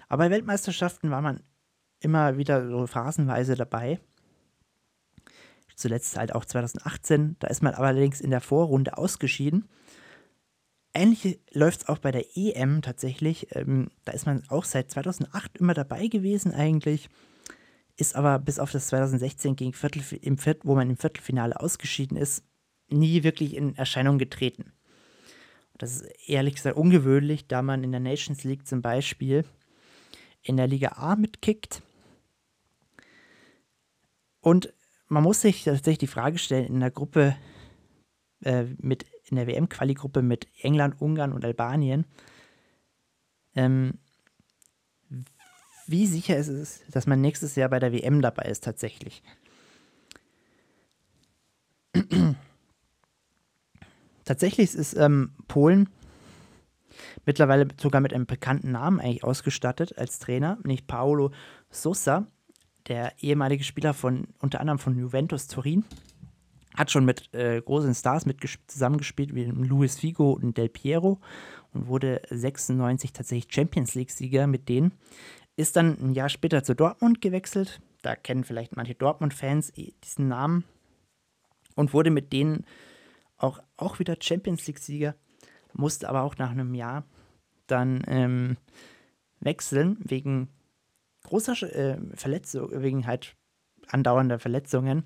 [0.09, 1.41] aber bei Weltmeisterschaften war man
[1.99, 3.99] immer wieder so phasenweise dabei.
[5.77, 7.35] Zuletzt halt auch 2018.
[7.37, 9.69] Da ist man allerdings in der Vorrunde ausgeschieden.
[10.91, 13.55] Ähnlich läuft es auch bei der EM tatsächlich.
[13.55, 17.09] Ähm, da ist man auch seit 2008 immer dabei gewesen eigentlich.
[17.95, 22.17] Ist aber bis auf das 2016 gegen Viertel, im Viertel, wo man im Viertelfinale ausgeschieden
[22.17, 22.43] ist,
[22.89, 24.73] nie wirklich in Erscheinung getreten.
[25.77, 29.45] Das ist ehrlich gesagt ungewöhnlich, da man in der Nations League zum Beispiel
[30.41, 31.83] in der Liga A mitkickt.
[34.41, 34.73] Und
[35.07, 37.35] man muss sich tatsächlich die Frage stellen, in der Gruppe
[38.43, 42.05] äh, mit, in der WM-Quali-Gruppe mit England, Ungarn und Albanien,
[43.55, 43.99] ähm,
[45.87, 49.23] wie sicher ist es, dass man nächstes Jahr bei der WM dabei ist tatsächlich.
[54.25, 55.89] tatsächlich ist ähm, Polen
[57.25, 61.31] mittlerweile sogar mit einem bekannten Namen eigentlich ausgestattet als Trainer, nämlich Paolo
[61.69, 62.27] Sosa
[62.87, 65.83] der ehemalige Spieler von unter anderem von Juventus Turin,
[66.77, 68.25] hat schon mit äh, großen Stars
[68.67, 71.19] zusammengespielt, wie Luis Figo und Del Piero
[71.73, 74.93] und wurde 96 tatsächlich Champions League-Sieger mit denen.
[75.55, 77.81] Ist dann ein Jahr später zu Dortmund gewechselt.
[78.03, 80.63] Da kennen vielleicht manche Dortmund-Fans eh diesen Namen.
[81.75, 82.65] Und wurde mit denen
[83.37, 85.15] auch, auch wieder Champions League-Sieger,
[85.73, 87.05] musste aber auch nach einem Jahr
[87.65, 88.57] dann ähm,
[89.39, 90.49] wechseln wegen
[91.27, 93.35] großer äh, Verletzung, wegen halt
[93.87, 95.03] andauernder Verletzungen.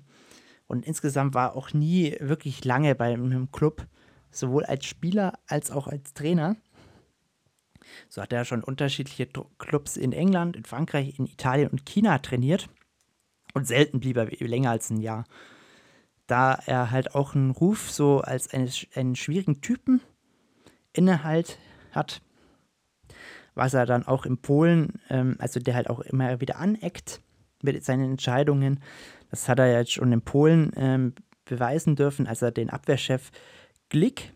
[0.66, 3.86] Und insgesamt war auch nie wirklich lange bei einem Club,
[4.30, 6.56] sowohl als Spieler als auch als Trainer.
[8.08, 9.26] So hat er schon unterschiedliche
[9.58, 12.68] Clubs in England, in Frankreich, in Italien und China trainiert.
[13.54, 15.24] Und selten blieb er länger als ein Jahr.
[16.26, 20.00] Da er halt auch einen Ruf so als eines, einen schwierigen Typen
[20.92, 21.58] innehalt
[21.90, 22.22] hat,
[23.54, 27.20] was er dann auch in Polen, ähm, also der halt auch immer wieder aneckt
[27.62, 28.80] mit seinen Entscheidungen.
[29.30, 33.30] Das hat er jetzt schon in Polen ähm, beweisen dürfen, als er den Abwehrchef
[33.88, 34.32] Glick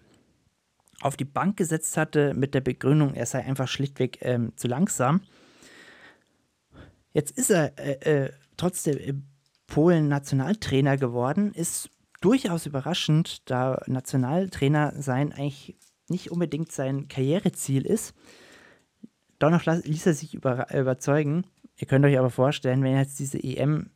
[1.00, 5.20] auf die Bank gesetzt hatte mit der Begründung, er sei einfach schlichtweg ähm, zu langsam.
[7.12, 9.26] Jetzt ist er äh, äh, trotzdem
[9.66, 15.76] Polen Nationaltrainer geworden, ist durchaus überraschend, da Nationaltrainer sein eigentlich
[16.08, 18.14] nicht unbedingt sein Karriereziel ist.
[19.40, 21.44] Dennoch ließ er sich über, überzeugen.
[21.76, 23.90] Ihr könnt euch aber vorstellen, wenn jetzt diese EM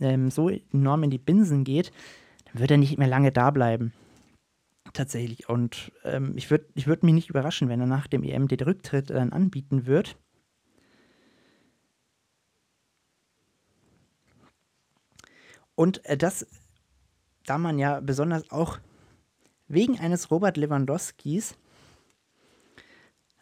[0.00, 1.92] ähm, so enorm in die Binsen geht,
[2.46, 3.92] dann wird er nicht mehr lange da bleiben.
[4.92, 5.48] Tatsächlich.
[5.48, 8.60] Und ähm, ich würde ich würd mich nicht überraschen, wenn er nach dem EM den
[8.60, 10.16] Rücktritt dann anbieten wird.
[15.74, 16.46] Und äh, das,
[17.46, 18.78] da man ja besonders auch
[19.68, 21.56] wegen eines Robert Lewandowskis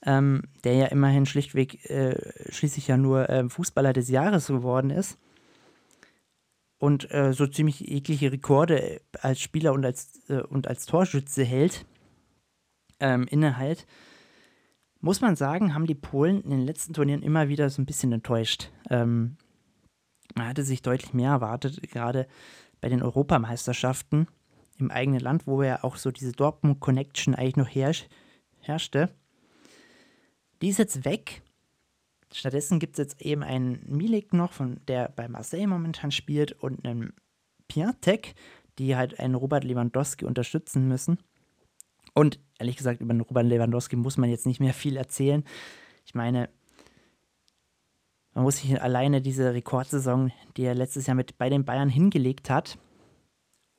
[0.05, 2.17] ähm, der ja immerhin schlichtweg äh,
[2.51, 5.19] schließlich ja nur äh, Fußballer des Jahres geworden ist
[6.79, 11.85] und äh, so ziemlich jegliche Rekorde als Spieler und als, äh, und als Torschütze hält,
[12.99, 13.87] ähm, innehält,
[15.01, 18.13] muss man sagen, haben die Polen in den letzten Turnieren immer wieder so ein bisschen
[18.13, 18.71] enttäuscht.
[18.89, 19.37] Ähm,
[20.35, 22.27] man hatte sich deutlich mehr erwartet, gerade
[22.81, 24.27] bei den Europameisterschaften
[24.79, 28.09] im eigenen Land, wo ja auch so diese Dortmund-Connection eigentlich noch herrsch
[28.61, 29.11] herrschte.
[30.63, 31.43] Die ist jetzt weg.
[32.33, 36.85] Stattdessen gibt es jetzt eben einen Milik noch, von der bei Marseille momentan spielt, und
[36.85, 37.13] einen
[37.69, 38.35] Piatek,
[38.79, 41.19] die halt einen Robert Lewandowski unterstützen müssen.
[42.15, 45.45] Und ehrlich gesagt, über den Robert Lewandowski muss man jetzt nicht mehr viel erzählen.
[46.05, 46.49] Ich meine,
[48.33, 52.51] man muss sich alleine diese Rekordsaison, die er letztes Jahr mit bei den Bayern hingelegt
[52.51, 52.79] hat,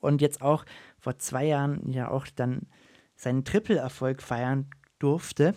[0.01, 0.65] und jetzt auch
[0.97, 2.67] vor zwei Jahren ja auch dann
[3.15, 5.53] seinen Triple-Erfolg feiern durfte,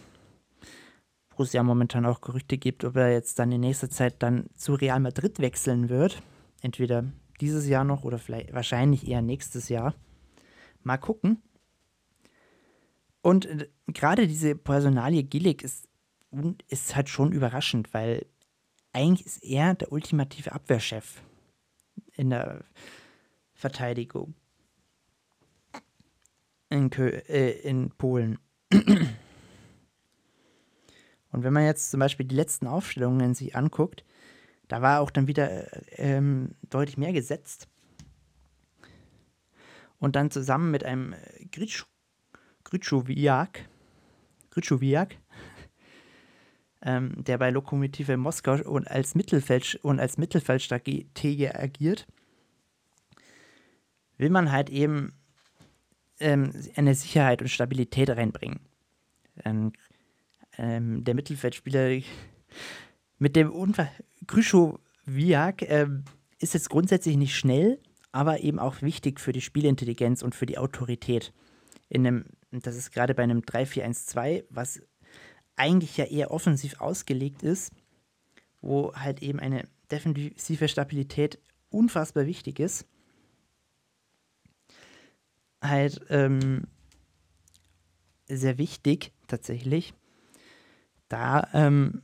[1.38, 5.00] wo momentan auch Gerüchte gibt, ob er jetzt dann in nächster Zeit dann zu Real
[5.00, 6.22] Madrid wechseln wird.
[6.60, 7.04] Entweder
[7.40, 9.94] dieses Jahr noch oder vielleicht wahrscheinlich eher nächstes Jahr.
[10.82, 11.42] Mal gucken.
[13.22, 15.88] Und äh, gerade diese Personalie Gillig ist,
[16.68, 18.26] ist halt schon überraschend, weil
[18.92, 21.22] eigentlich ist er der ultimative Abwehrchef
[22.12, 22.64] in der
[23.54, 24.34] Verteidigung
[26.68, 28.38] in, Kö äh, in Polen.
[31.34, 34.04] Und wenn man jetzt zum Beispiel die letzten Aufstellungen sich anguckt,
[34.68, 35.66] da war auch dann wieder
[35.98, 37.66] ähm, deutlich mehr gesetzt.
[39.98, 41.46] Und dann zusammen mit einem äh,
[42.62, 43.68] Gritschowiak,
[44.50, 45.18] Gritschowiak
[46.82, 52.06] ähm, der bei Lokomotive Moskau und als, Mittelfeld und als Mittelfeldstratege agiert,
[54.18, 55.12] will man halt eben
[56.20, 58.60] ähm, eine Sicherheit und Stabilität reinbringen.
[59.44, 59.72] Ähm,
[60.58, 62.00] ähm, der Mittelfeldspieler
[63.18, 63.90] mit dem Unfall
[64.26, 66.04] Kryschowiak ähm,
[66.38, 67.78] ist jetzt grundsätzlich nicht schnell,
[68.12, 71.32] aber eben auch wichtig für die Spielintelligenz und für die Autorität.
[71.88, 74.80] In einem, das ist gerade bei einem 3-4-1-2, was
[75.56, 77.72] eigentlich ja eher offensiv ausgelegt ist,
[78.60, 81.38] wo halt eben eine defensive Stabilität
[81.70, 82.86] unfassbar wichtig ist.
[85.62, 86.64] Halt ähm,
[88.26, 89.94] sehr wichtig tatsächlich,
[91.08, 92.02] da ähm,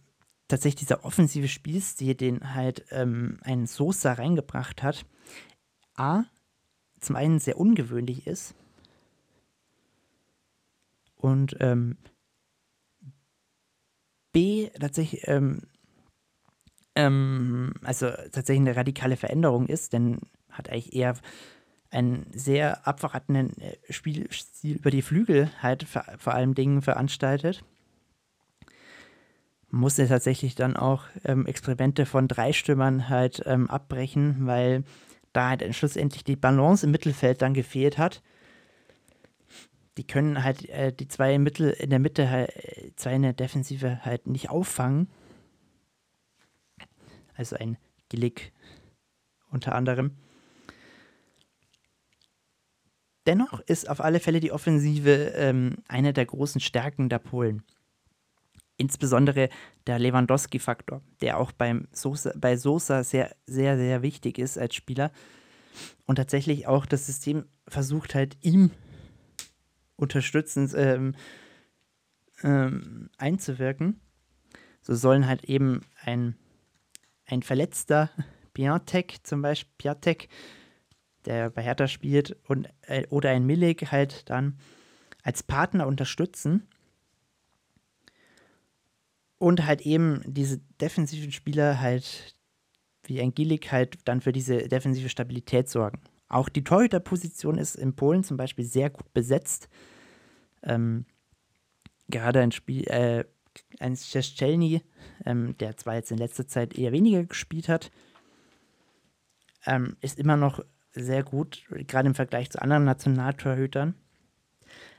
[0.48, 5.06] tatsächlich dieser offensive Spielstil, den halt ähm, ein Sosa reingebracht hat,
[5.94, 6.24] A,
[7.00, 8.54] zum einen sehr ungewöhnlich ist
[11.16, 11.96] und ähm,
[14.32, 15.62] B, tatsächlich, ähm,
[16.94, 21.16] ähm, also tatsächlich eine radikale Veränderung ist, denn hat eigentlich eher
[21.90, 27.64] einen sehr abwartenden äh, Spielstil über die Flügel halt vor, allem Dingen veranstaltet
[29.70, 34.84] musste tatsächlich dann auch ähm, Experimente von drei Stürmern halt ähm, abbrechen, weil
[35.32, 38.22] da halt schlussendlich die Balance im Mittelfeld dann gefehlt hat.
[39.96, 42.52] Die können halt äh, die zwei Mittel in der Mitte halt,
[42.96, 45.08] zwei in der Defensive halt nicht auffangen.
[47.36, 47.76] Also ein
[48.08, 48.52] Gillig
[49.50, 50.16] unter anderem.
[53.26, 57.62] Dennoch ist auf alle Fälle die Offensive ähm, eine der großen Stärken der Polen
[58.80, 59.50] insbesondere
[59.86, 65.12] der Lewandowski-Faktor, der auch beim Sosa, bei Sosa sehr, sehr, sehr wichtig ist als Spieler.
[66.06, 68.70] Und tatsächlich auch das System versucht halt ihm
[69.96, 71.14] unterstützend ähm,
[72.42, 74.00] ähm, einzuwirken.
[74.82, 76.34] So sollen halt eben ein,
[77.26, 78.10] ein verletzter
[78.54, 80.28] Piatek zum Beispiel, Piatek,
[81.26, 84.58] der bei Hertha spielt, und, äh, oder ein Milik halt dann
[85.22, 86.66] als Partner unterstützen
[89.40, 92.36] und halt eben diese defensiven Spieler halt
[93.04, 95.98] wie Gillig halt dann für diese defensive Stabilität sorgen.
[96.28, 99.68] Auch die Torhüterposition ist in Polen zum Beispiel sehr gut besetzt.
[100.62, 101.06] Ähm,
[102.08, 103.24] gerade ein Spiel, äh,
[103.80, 104.82] ein Szczelny,
[105.24, 107.90] ähm, der zwar jetzt in letzter Zeit eher weniger gespielt hat,
[109.64, 113.94] ähm, ist immer noch sehr gut, gerade im Vergleich zu anderen Nationaltorhütern.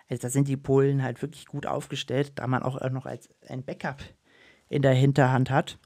[0.09, 3.63] Also da sind die Polen halt wirklich gut aufgestellt, da man auch noch als ein
[3.63, 4.03] Backup
[4.71, 5.77] in der Hinterhand hat.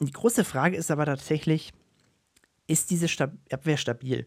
[0.00, 1.72] Die große Frage ist aber tatsächlich,
[2.66, 4.26] ist diese Stab Abwehr stabil?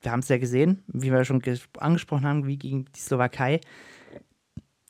[0.00, 1.42] Wir haben es ja gesehen, wie wir schon
[1.78, 3.60] angesprochen haben, wie gegen die Slowakei.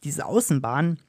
[0.05, 1.01] Diese Außenbahnen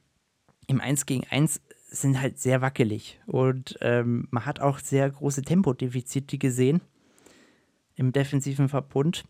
[0.68, 5.42] im 1 gegen 1 sind halt sehr wackelig und ähm, man hat auch sehr große
[5.42, 6.80] Tempodefizite gesehen
[7.94, 9.24] im defensiven Verbund.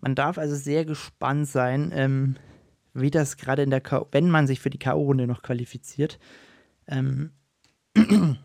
[0.00, 2.36] Man darf also sehr gespannt sein, ähm,
[3.00, 6.18] wie das gerade in der K wenn man sich für die K.O.-Runde noch qualifiziert,
[6.86, 7.30] ähm,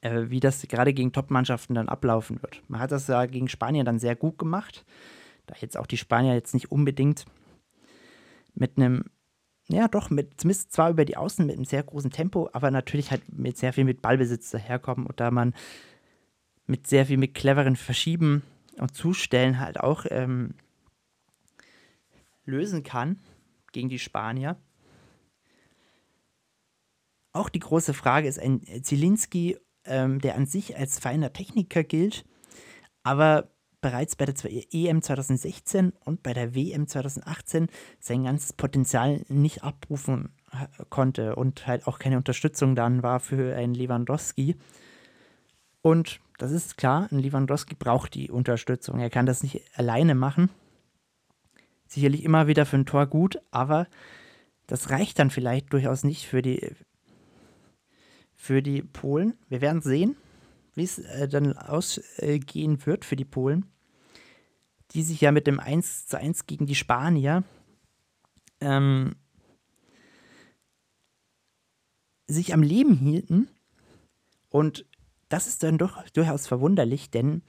[0.00, 2.62] äh, wie das gerade gegen Top-Mannschaften dann ablaufen wird.
[2.68, 4.84] Man hat das ja gegen Spanien dann sehr gut gemacht,
[5.46, 7.24] da jetzt auch die Spanier jetzt nicht unbedingt
[8.54, 9.04] mit einem,
[9.68, 13.10] ja doch, mit, zumindest zwar über die Außen mit einem sehr großen Tempo, aber natürlich
[13.10, 15.54] halt mit sehr viel mit Ballbesitz daherkommen und da man
[16.66, 18.42] mit sehr viel mit cleveren Verschieben
[18.78, 20.54] und Zustellen halt auch ähm,
[22.44, 23.18] lösen kann
[23.72, 24.56] gegen die Spanier.
[27.32, 32.24] Auch die große Frage ist ein Zielinski, ähm, der an sich als feiner Techniker gilt,
[33.02, 34.34] aber bereits bei der
[34.72, 40.34] EM 2016 und bei der WM 2018 sein ganzes Potenzial nicht abrufen
[40.90, 44.56] konnte und halt auch keine Unterstützung dann war für einen Lewandowski.
[45.82, 48.98] Und das ist klar, ein Lewandowski braucht die Unterstützung.
[49.00, 50.50] Er kann das nicht alleine machen
[51.90, 53.86] sicherlich immer wieder für ein Tor gut, aber
[54.66, 56.74] das reicht dann vielleicht durchaus nicht für die,
[58.36, 59.34] für die Polen.
[59.48, 60.16] Wir werden sehen,
[60.74, 63.66] wie es äh, dann ausgehen äh, wird für die Polen,
[64.92, 67.42] die sich ja mit dem 1 zu 1 gegen die Spanier
[68.60, 69.16] ähm,
[72.28, 73.48] sich am Leben hielten.
[74.48, 74.86] Und
[75.28, 77.42] das ist dann doch durchaus verwunderlich, denn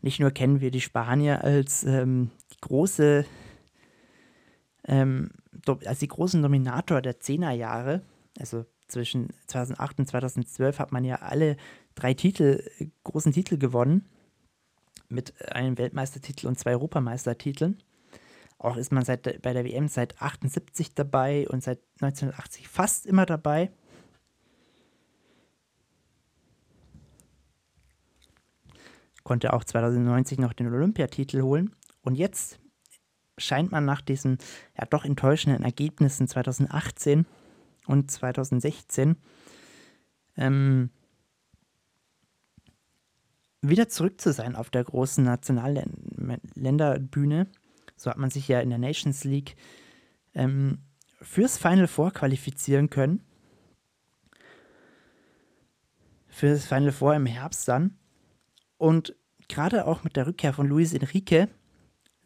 [0.00, 3.26] nicht nur kennen wir die Spanier als ähm, die große
[4.86, 5.30] ähm,
[5.84, 8.02] als die großen Dominator der 10er Jahre,
[8.38, 11.56] also zwischen 2008 und 2012 hat man ja alle
[11.94, 12.62] drei Titel,
[13.04, 14.08] großen Titel gewonnen,
[15.08, 17.82] mit einem Weltmeistertitel und zwei Europameistertiteln.
[18.58, 23.26] Auch ist man seit, bei der WM seit 78 dabei und seit 1980 fast immer
[23.26, 23.70] dabei.
[29.22, 31.74] Konnte auch 2090 noch den Olympiatitel holen.
[32.02, 32.60] Und jetzt
[33.38, 34.38] scheint man nach diesen
[34.78, 37.26] ja doch enttäuschenden Ergebnissen 2018
[37.86, 39.16] und 2016
[40.36, 40.90] ähm,
[43.62, 47.48] wieder zurück zu sein auf der großen Nationalländerbühne.
[47.96, 49.56] So hat man sich ja in der Nations League
[50.34, 50.78] ähm,
[51.20, 53.24] fürs Final Four qualifizieren können.
[56.28, 57.98] Fürs Final Four im Herbst dann.
[58.76, 59.16] Und
[59.48, 61.48] gerade auch mit der Rückkehr von Luis Enrique,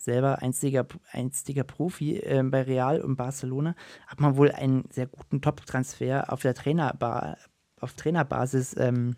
[0.01, 3.77] selber einstiger, einstiger Profi äh, bei Real und Barcelona,
[4.07, 7.37] hat man wohl einen sehr guten Top-Transfer auf der Trainerba
[7.79, 9.17] auf Trainerbasis ähm,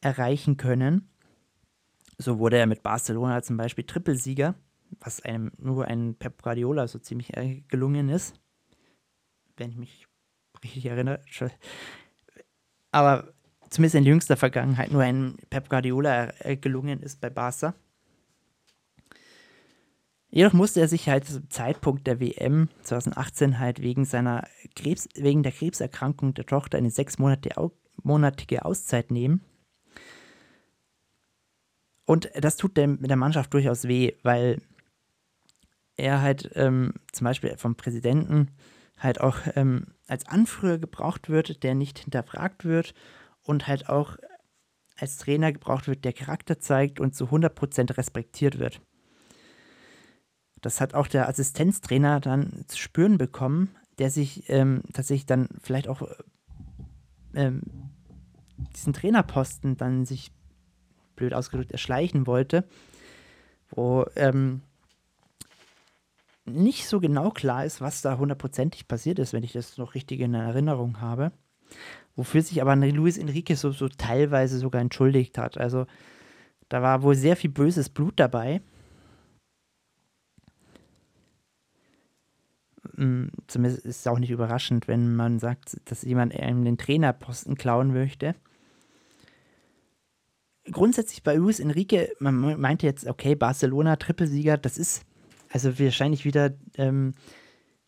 [0.00, 1.10] erreichen können.
[2.18, 4.54] So wurde er mit Barcelona zum Beispiel Trippelsieger,
[5.00, 7.32] was einem nur ein Pep Guardiola so ziemlich
[7.68, 8.34] gelungen ist.
[9.56, 10.06] Wenn ich mich
[10.62, 11.20] richtig erinnere.
[12.92, 13.32] Aber
[13.68, 17.74] zumindest in jüngster Vergangenheit nur ein Pep Guardiola gelungen ist bei Barca.
[20.36, 25.42] Jedoch musste er sich halt zum Zeitpunkt der WM 2018 halt wegen seiner Krebs, wegen
[25.42, 29.40] der Krebserkrankung der Tochter eine sechsmonatige Auszeit nehmen.
[32.04, 34.60] Und das tut der, der Mannschaft durchaus weh, weil
[35.96, 38.50] er halt ähm, zum Beispiel vom Präsidenten
[38.98, 42.92] halt auch ähm, als Anführer gebraucht wird, der nicht hinterfragt wird
[43.40, 44.18] und halt auch
[44.98, 48.82] als Trainer gebraucht wird, der Charakter zeigt und zu 100% respektiert wird.
[50.66, 55.86] Das hat auch der Assistenztrainer dann zu spüren bekommen, der sich ähm, tatsächlich dann vielleicht
[55.86, 56.02] auch
[57.34, 57.62] ähm,
[58.74, 60.32] diesen Trainerposten dann sich
[61.14, 62.64] blöd ausgedrückt erschleichen wollte,
[63.70, 64.62] wo ähm,
[66.46, 70.18] nicht so genau klar ist, was da hundertprozentig passiert ist, wenn ich das noch richtig
[70.18, 71.30] in Erinnerung habe.
[72.16, 75.58] Wofür sich aber Luis Enrique so, so teilweise sogar entschuldigt hat.
[75.58, 75.86] Also
[76.68, 78.62] da war wohl sehr viel böses Blut dabei.
[83.46, 87.92] Zumindest ist es auch nicht überraschend, wenn man sagt, dass jemand einem den Trainerposten klauen
[87.92, 88.34] möchte.
[90.70, 95.04] Grundsätzlich bei Luis Enrique, man meinte jetzt, okay, Barcelona, Trippelsieger, das ist
[95.50, 97.14] also wahrscheinlich wieder ähm,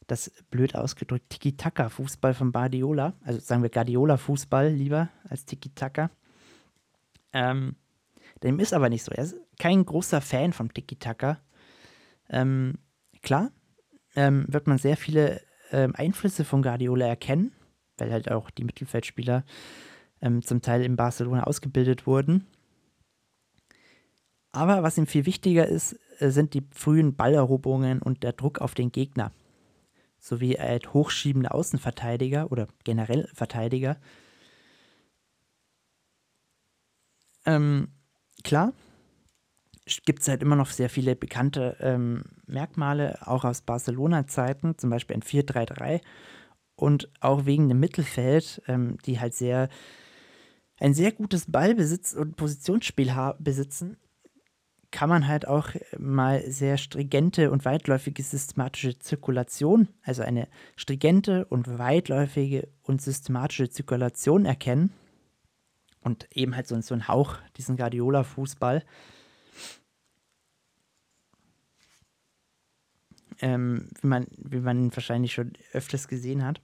[0.07, 3.15] das blöd ausgedrückt Tiki-Taka-Fußball von Guardiola.
[3.25, 6.11] Also sagen wir Guardiola-Fußball lieber als Tiki-Taka.
[7.33, 7.77] Ähm,
[8.43, 9.13] dem ist aber nicht so.
[9.13, 11.41] Er ist kein großer Fan vom Tiki-Taka.
[12.31, 12.79] Ähm,
[13.23, 13.51] klar,
[14.19, 15.41] ähm, wird man sehr viele
[15.71, 17.53] ähm, Einflüsse von Guardiola erkennen,
[17.99, 19.45] weil halt auch die Mittelfeldspieler
[20.21, 22.45] ähm, zum Teil in Barcelona ausgebildet wurden.
[24.51, 28.75] Aber was ihm viel wichtiger ist, äh, sind die frühen Balleroberungen und der Druck auf
[28.75, 29.31] den Gegner.
[30.19, 33.99] Sowie halt hochschiebende Außenverteidiger oder generell Verteidiger.
[37.47, 37.93] Ähm,
[38.43, 38.73] klar,
[40.05, 45.17] gibt es halt immer noch sehr viele bekannte ähm, Merkmale, auch aus Barcelona-Zeiten, zum Beispiel
[45.17, 46.01] ein 4-3-3
[46.77, 49.69] und auch wegen dem Mittelfeld, ähm, die halt sehr
[50.81, 53.97] ein sehr gutes Ballbesitz und Positionsspiel besitzen,
[54.91, 61.79] kann man halt auch mal sehr stringente und weitläufige systematische Zirkulation, also eine stringente und
[61.79, 64.93] weitläufige und systematische Zirkulation erkennen.
[66.01, 68.83] Und eben halt so, so ein Hauch, diesen Guardiola-Fußball.
[73.41, 76.61] Ähm, wie, man, wie man wahrscheinlich schon öfters gesehen hat.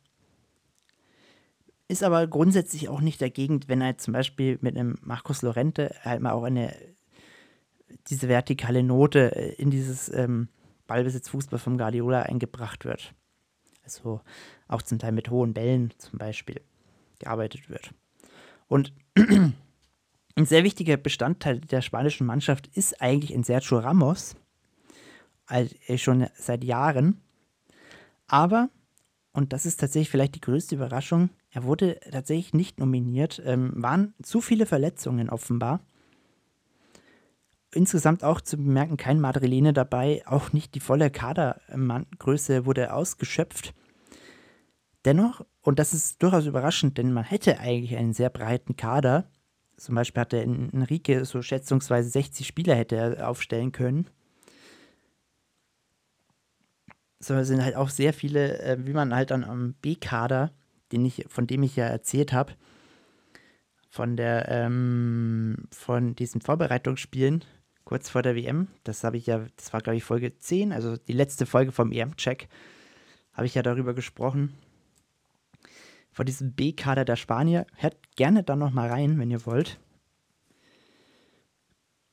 [1.86, 6.20] Ist aber grundsätzlich auch nicht dagegen, wenn er zum Beispiel mit einem Markus Lorente halt
[6.20, 6.74] mal auch eine
[8.08, 10.48] diese vertikale Note äh, in dieses ähm,
[10.86, 13.14] Ballbesitzfußball vom Guardiola eingebracht wird.
[13.84, 14.20] Also
[14.68, 16.60] auch zum Teil mit hohen Bällen zum Beispiel
[17.18, 17.92] gearbeitet wird.
[18.66, 24.36] Und ein sehr wichtiger Bestandteil der spanischen Mannschaft ist eigentlich ein Sergio Ramos,
[25.96, 27.20] schon seit Jahren.
[28.26, 28.70] Aber,
[29.32, 34.14] und das ist tatsächlich vielleicht die größte Überraschung, er wurde tatsächlich nicht nominiert, ähm, waren
[34.22, 35.80] zu viele Verletzungen offenbar
[37.74, 43.74] insgesamt auch zu bemerken, kein Madrilene dabei, auch nicht die volle Kadergröße wurde ausgeschöpft.
[45.04, 49.28] Dennoch, und das ist durchaus überraschend, denn man hätte eigentlich einen sehr breiten Kader.
[49.76, 54.08] Zum Beispiel hatte Enrique so schätzungsweise 60 Spieler hätte er aufstellen können.
[57.24, 60.52] So sind halt auch sehr viele, äh, wie man halt dann am B-Kader,
[60.92, 62.52] den ich, von dem ich ja erzählt habe,
[63.88, 67.42] von der, ähm, von diesen Vorbereitungsspielen,
[67.84, 68.68] kurz vor der WM.
[68.82, 71.92] Das habe ich ja, das war glaube ich Folge 10, also die letzte Folge vom
[71.92, 72.48] EM-Check,
[73.32, 74.52] habe ich ja darüber gesprochen.
[76.12, 77.66] Vor diesem B-Kader der Spanier.
[77.74, 79.80] Hört gerne dann nochmal rein, wenn ihr wollt.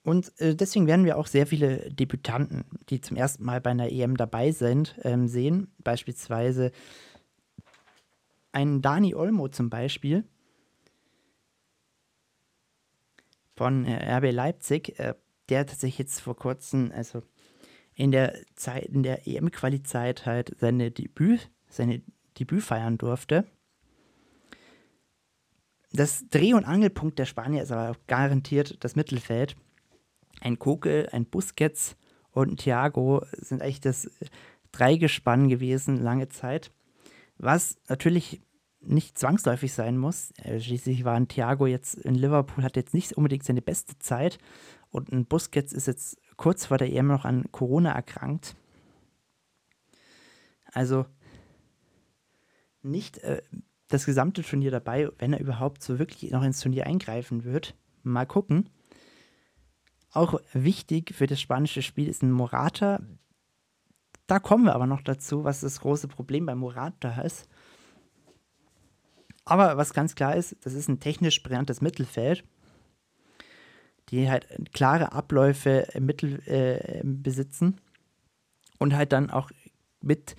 [0.04, 3.92] Und äh, deswegen werden wir auch sehr viele Debütanten, die zum ersten Mal bei einer
[3.92, 5.72] EM dabei sind, ähm, sehen.
[5.80, 6.72] Beispielsweise
[8.52, 10.26] einen Dani Olmo zum Beispiel
[13.56, 15.14] von äh, RB Leipzig, äh,
[15.50, 17.22] der tatsächlich jetzt vor kurzem, also
[17.94, 22.02] in der Zeit, in der EM-Quali-Zeit halt seine Debüt, seine
[22.40, 23.46] Debüt feiern durfte.
[25.92, 29.56] Das Dreh- und Angelpunkt der Spanier ist aber garantiert das Mittelfeld
[30.42, 31.96] ein Koke, ein Busquets
[32.32, 34.10] und ein Thiago sind eigentlich das
[34.72, 36.72] Dreigespann gewesen lange Zeit.
[37.38, 38.42] Was natürlich
[38.82, 40.32] nicht zwangsläufig sein muss.
[40.38, 44.40] Äh, schließlich war ein Thiago jetzt in Liverpool, hat jetzt nicht unbedingt seine beste Zeit.
[44.90, 48.56] Und ein Busquets ist jetzt kurz vor der EM noch an Corona erkrankt.
[50.66, 51.06] Also
[52.82, 53.42] nicht äh,
[53.88, 57.76] das gesamte Turnier dabei, wenn er überhaupt so wirklich noch ins Turnier eingreifen wird.
[58.04, 58.70] Mal gucken.
[60.12, 63.00] Auch wichtig für das spanische Spiel ist ein Morata.
[64.28, 67.48] Da kommen wir aber noch dazu, was das große Problem bei Morata ist.
[69.46, 72.44] Aber was ganz klar ist, das ist ein technisch brillantes Mittelfeld,
[74.10, 77.80] die halt klare Abläufe im Mittel äh, besitzen
[78.78, 79.50] und halt dann auch
[80.02, 80.36] mit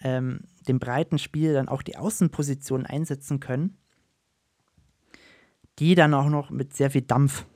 [0.00, 3.78] ähm, dem breiten Spiel dann auch die Außenposition einsetzen können,
[5.78, 7.46] die dann auch noch mit sehr viel Dampf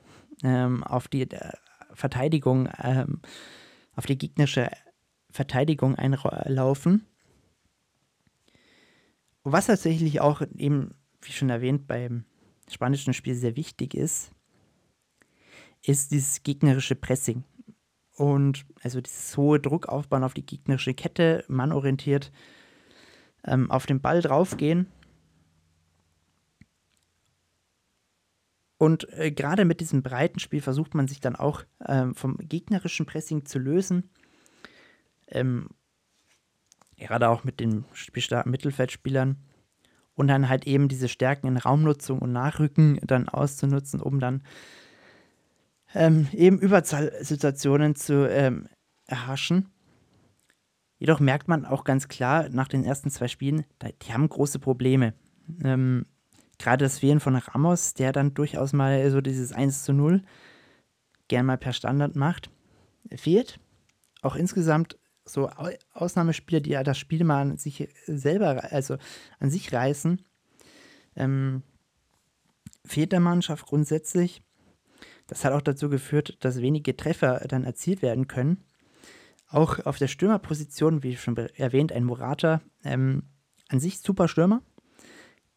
[0.43, 1.51] ähm, auf die äh,
[1.93, 3.21] Verteidigung, ähm,
[3.95, 4.69] auf die gegnerische
[5.29, 7.05] Verteidigung einlaufen.
[9.43, 12.25] Was tatsächlich auch eben, wie schon erwähnt, beim
[12.69, 14.31] spanischen Spiel sehr wichtig ist,
[15.83, 17.43] ist dieses gegnerische Pressing.
[18.15, 22.31] Und also dieses hohe Druck aufbauen auf die gegnerische Kette, mannorientiert
[23.45, 24.87] ähm, auf den Ball draufgehen
[28.81, 33.05] Und äh, gerade mit diesem breiten Spiel versucht man sich dann auch ähm, vom gegnerischen
[33.05, 34.09] Pressing zu lösen.
[35.27, 35.69] Ähm,
[36.97, 39.37] gerade auch mit den spielstarken Mittelfeldspielern.
[40.15, 44.41] Und dann halt eben diese Stärken in Raumnutzung und Nachrücken dann auszunutzen, um dann
[45.93, 48.67] ähm, eben Überzahlsituationen zu ähm,
[49.05, 49.69] erhaschen.
[50.97, 53.63] Jedoch merkt man auch ganz klar nach den ersten zwei Spielen,
[54.01, 55.13] die haben große Probleme.
[55.63, 56.07] Ähm,
[56.61, 60.21] gerade das Fehlen von Ramos, der dann durchaus mal so dieses 1 zu 0
[61.27, 62.49] gern mal per Standard macht,
[63.15, 63.59] fehlt.
[64.21, 65.49] Auch insgesamt so
[65.93, 68.97] Ausnahmespieler, die ja das Spiel mal an sich selber, also
[69.39, 70.21] an sich reißen,
[71.15, 71.63] ähm,
[72.85, 74.41] fehlt der Mannschaft grundsätzlich.
[75.27, 78.63] Das hat auch dazu geführt, dass wenige Treffer dann erzielt werden können.
[79.47, 83.23] Auch auf der Stürmerposition, wie schon erwähnt, ein Morata, ähm,
[83.69, 84.61] an sich super Stürmer,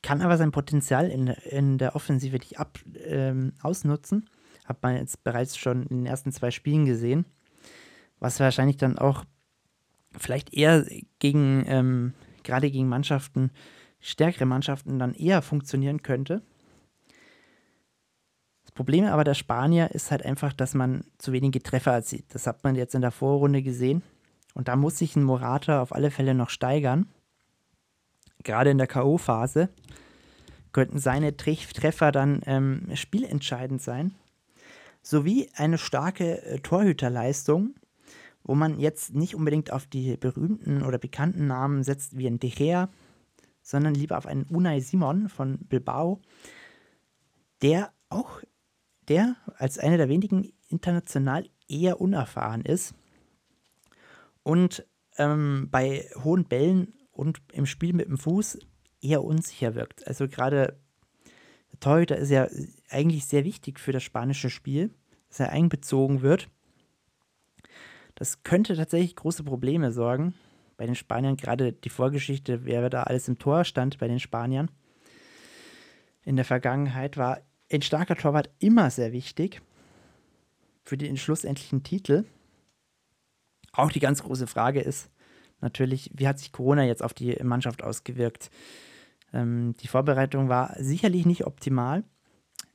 [0.05, 4.29] kann aber sein Potenzial in, in der Offensive nicht ab, ähm, ausnutzen.
[4.67, 7.25] Hat man jetzt bereits schon in den ersten zwei Spielen gesehen.
[8.21, 9.25] Was wahrscheinlich dann auch
[10.15, 10.85] vielleicht eher
[11.21, 13.51] gegen, ähm, gerade gegen Mannschaften,
[13.99, 16.43] stärkere Mannschaften dann eher funktionieren könnte.
[18.65, 22.27] Das Problem aber der Spanier ist halt einfach, dass man zu wenige Treffer erzielt.
[22.35, 24.03] Das hat man jetzt in der Vorrunde gesehen.
[24.53, 27.07] Und da muss sich ein Morata auf alle Fälle noch steigern
[28.45, 29.69] gerade in der K.O.-Phase,
[30.73, 34.15] könnten seine Treffer dann ähm, spielentscheidend sein.
[35.03, 37.75] Sowie eine starke äh, Torhüterleistung,
[38.43, 42.51] wo man jetzt nicht unbedingt auf die berühmten oder bekannten Namen setzt wie ein De
[42.51, 42.89] Gea,
[43.63, 46.21] sondern lieber auf einen Unai Simon von Bilbao,
[47.63, 48.43] der auch,
[49.09, 52.95] der als einer der wenigen international eher unerfahren ist
[54.43, 54.87] und
[55.17, 58.59] ähm, bei hohen Bällen und im Spiel mit dem Fuß
[59.01, 60.07] eher unsicher wirkt.
[60.07, 60.79] Also gerade
[61.73, 62.49] der Torhüter ist ja
[62.91, 64.91] eigentlich sehr wichtig für das spanische Spiel,
[65.29, 66.49] dass er einbezogen wird.
[68.15, 70.35] Das könnte tatsächlich große Probleme sorgen
[70.77, 71.37] bei den Spaniern.
[71.37, 74.71] Gerade die Vorgeschichte, wer da alles im Tor stand bei den Spaniern
[76.25, 77.41] in der Vergangenheit, war
[77.73, 79.63] ein starker Torwart immer sehr wichtig
[80.85, 82.25] für den schlussendlichen Titel.
[83.73, 85.11] Auch die ganz große Frage ist,
[85.61, 88.51] natürlich, wie hat sich Corona jetzt auf die Mannschaft ausgewirkt?
[89.33, 92.05] Ähm, die Vorbereitung war sicherlich nicht optimal.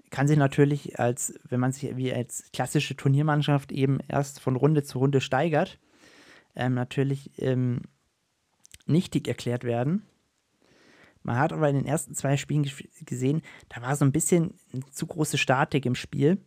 [0.10, 4.84] Kann sich natürlich als, wenn man sich wie als klassische Turniermannschaft eben erst von Runde
[4.84, 5.80] zu Runde steigert,
[6.56, 7.82] ähm, natürlich ähm,
[8.86, 10.04] nichtig erklärt werden.
[11.22, 12.70] Man hat aber in den ersten zwei Spielen
[13.06, 14.56] gesehen, da war so ein bisschen
[14.92, 16.38] zu große Statik im Spiel.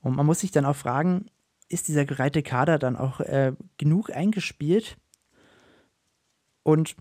[0.00, 1.26] Und man muss sich dann auch fragen,
[1.72, 4.96] ist dieser breite Kader dann auch äh, genug eingespielt?
[6.62, 6.96] Und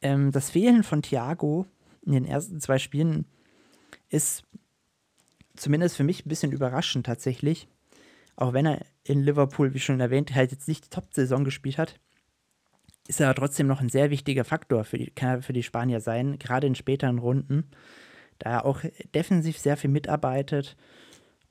[0.00, 1.66] ähm, das Fehlen von Thiago
[2.02, 3.26] in den ersten zwei Spielen
[4.08, 4.44] ist
[5.56, 7.68] zumindest für mich ein bisschen überraschend tatsächlich.
[8.36, 11.98] Auch wenn er in Liverpool, wie schon erwähnt, halt jetzt nicht die Top-Saison gespielt hat,
[13.08, 16.00] ist er trotzdem noch ein sehr wichtiger Faktor für die, kann er für die Spanier
[16.00, 17.70] sein, gerade in späteren Runden,
[18.38, 18.82] da er auch
[19.14, 20.76] defensiv sehr viel mitarbeitet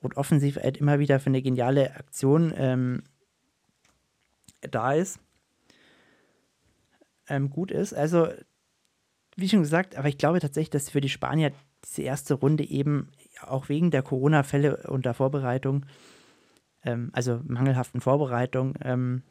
[0.06, 3.02] und offensiv halt immer wieder für eine geniale Aktion ähm,
[4.62, 5.18] da ist,
[7.28, 7.92] ähm, gut ist.
[7.92, 8.28] Also,
[9.36, 11.52] wie schon gesagt, aber ich glaube tatsächlich, dass für die Spanier
[11.84, 13.10] diese erste Runde eben
[13.42, 15.86] auch wegen der Corona-Fälle und der Vorbereitung,
[16.82, 19.22] ähm, also mangelhaften Vorbereitung, ähm,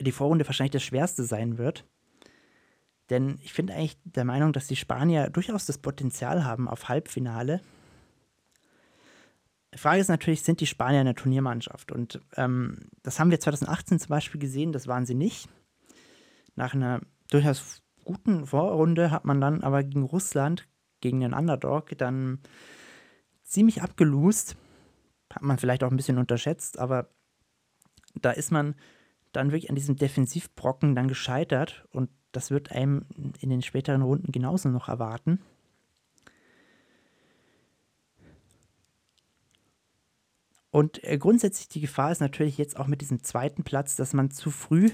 [0.00, 1.84] die Vorrunde wahrscheinlich das Schwerste sein wird.
[3.10, 7.60] Denn ich bin eigentlich der Meinung, dass die Spanier durchaus das Potenzial haben auf Halbfinale.
[9.72, 11.92] Die Frage ist natürlich, sind die Spanier eine Turniermannschaft?
[11.92, 15.48] Und ähm, das haben wir 2018 zum Beispiel gesehen, das waren sie nicht.
[16.56, 17.00] Nach einer
[17.30, 20.66] durchaus guten Vorrunde hat man dann aber gegen Russland,
[21.00, 22.40] gegen den Underdog, dann
[23.44, 24.56] ziemlich abgelost.
[25.32, 27.08] Hat man vielleicht auch ein bisschen unterschätzt, aber
[28.14, 28.74] da ist man
[29.32, 33.06] dann wirklich an diesem Defensivbrocken dann gescheitert und das wird einem
[33.40, 35.40] in den späteren Runden genauso noch erwarten.
[40.70, 44.30] Und äh, grundsätzlich die Gefahr ist natürlich jetzt auch mit diesem zweiten Platz, dass man
[44.30, 44.90] zu früh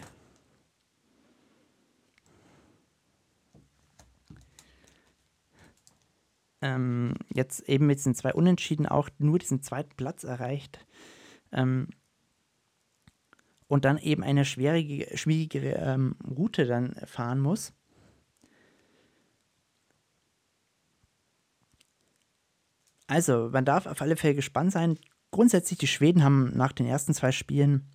[6.62, 10.84] ähm, jetzt eben mit diesen zwei Unentschieden auch nur diesen zweiten Platz erreicht.
[11.52, 11.88] Ähm,
[13.68, 17.72] und dann eben eine schwierige, schwierige ähm, Route dann fahren muss.
[23.08, 24.98] Also, man darf auf alle Fälle gespannt sein.
[25.36, 27.90] Grundsätzlich, die Schweden haben nach den ersten zwei Spielen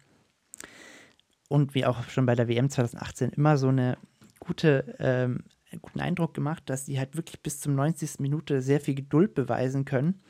[1.50, 3.98] und wie auch schon bei der WM 2018 immer so eine
[4.40, 8.20] gute, ähm, einen guten Eindruck gemacht, dass sie halt wirklich bis zum 90.
[8.20, 10.22] Minute sehr viel Geduld beweisen können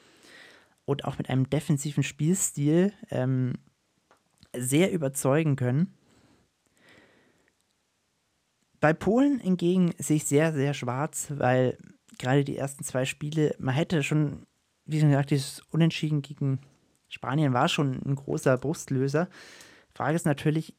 [0.85, 3.55] und auch mit einem defensiven Spielstil ähm,
[4.55, 5.93] sehr überzeugen können.
[8.79, 11.77] Bei Polen hingegen sehe ich sehr, sehr schwarz, weil
[12.17, 14.47] gerade die ersten zwei Spiele, man hätte schon,
[14.85, 16.61] wie gesagt, dieses Unentschieden gegen
[17.11, 19.27] Spanien war schon ein großer Brustlöser.
[19.93, 20.75] Frage ist natürlich,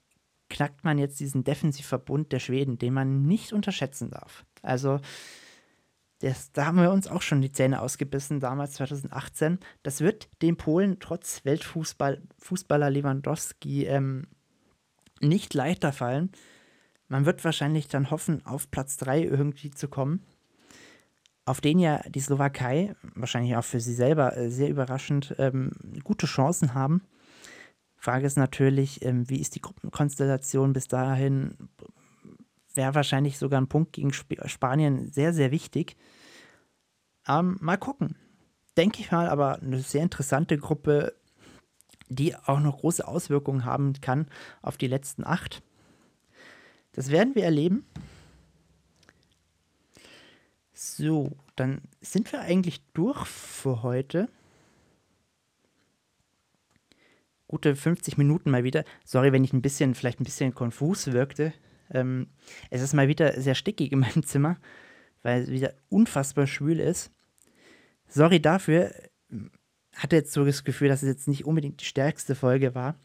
[0.49, 4.45] knackt man jetzt diesen Defensivverbund der Schweden, den man nicht unterschätzen darf.
[4.63, 5.01] Also
[6.21, 9.59] das, da haben wir uns auch schon die Zähne ausgebissen, damals 2018.
[9.83, 14.27] Das wird den Polen trotz Weltfußballer Lewandowski ähm,
[15.21, 16.31] nicht leichter fallen.
[17.09, 20.25] Man wird wahrscheinlich dann hoffen, auf Platz 3 irgendwie zu kommen.
[21.45, 25.73] Auf den ja die Slowakei, wahrscheinlich auch für sie selber äh, sehr überraschend, ähm,
[26.05, 27.03] gute Chancen haben.
[27.97, 31.57] Frage ist natürlich, ähm, wie ist die Gruppenkonstellation bis dahin?
[32.77, 35.97] wäre wahrscheinlich sogar ein Punkt gegen Sp Spanien sehr, sehr wichtig.
[37.29, 38.17] Ähm, mal gucken.
[38.77, 41.15] Denke ich mal, aber eine sehr interessante Gruppe,
[42.09, 44.27] die auch noch große Auswirkungen haben kann
[44.63, 45.63] auf die letzten acht.
[46.93, 47.87] Das werden wir erleben.
[50.85, 54.29] So, dann sind wir eigentlich durch für heute.
[57.47, 58.85] Gute 50 Minuten mal wieder.
[59.05, 61.53] Sorry, wenn ich ein bisschen, vielleicht ein bisschen konfus wirkte.
[61.93, 62.27] Ähm,
[62.69, 64.57] es ist mal wieder sehr stickig in meinem Zimmer,
[65.23, 67.13] weil es wieder unfassbar schwül ist.
[68.09, 68.93] Sorry dafür.
[69.95, 72.97] Hatte jetzt so das Gefühl, dass es jetzt nicht unbedingt die stärkste Folge war.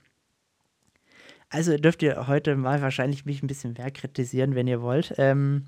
[1.49, 5.13] Also dürft ihr heute mal wahrscheinlich mich ein bisschen mehr kritisieren, wenn ihr wollt.
[5.19, 5.67] Ähm,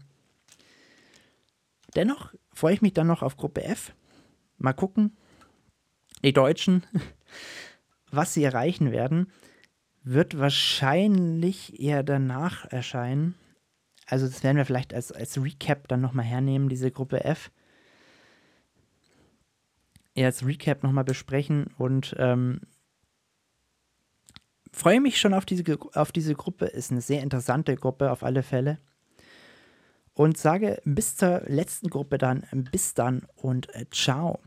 [1.95, 3.93] dennoch freue ich mich dann noch auf Gruppe F.
[4.57, 5.17] Mal gucken,
[6.23, 6.85] die Deutschen,
[8.11, 9.31] was sie erreichen werden
[10.03, 13.35] wird wahrscheinlich eher danach erscheinen.
[14.07, 17.51] Also das werden wir vielleicht als, als Recap dann nochmal hernehmen, diese Gruppe F.
[20.15, 22.61] Eher als Recap nochmal besprechen und ähm,
[24.71, 25.63] freue mich schon auf diese,
[25.93, 26.65] auf diese Gruppe.
[26.65, 28.79] Ist eine sehr interessante Gruppe auf alle Fälle.
[30.19, 32.43] Und sage bis zur letzten Gruppe dann
[32.73, 34.39] bis dann und äh, ciao.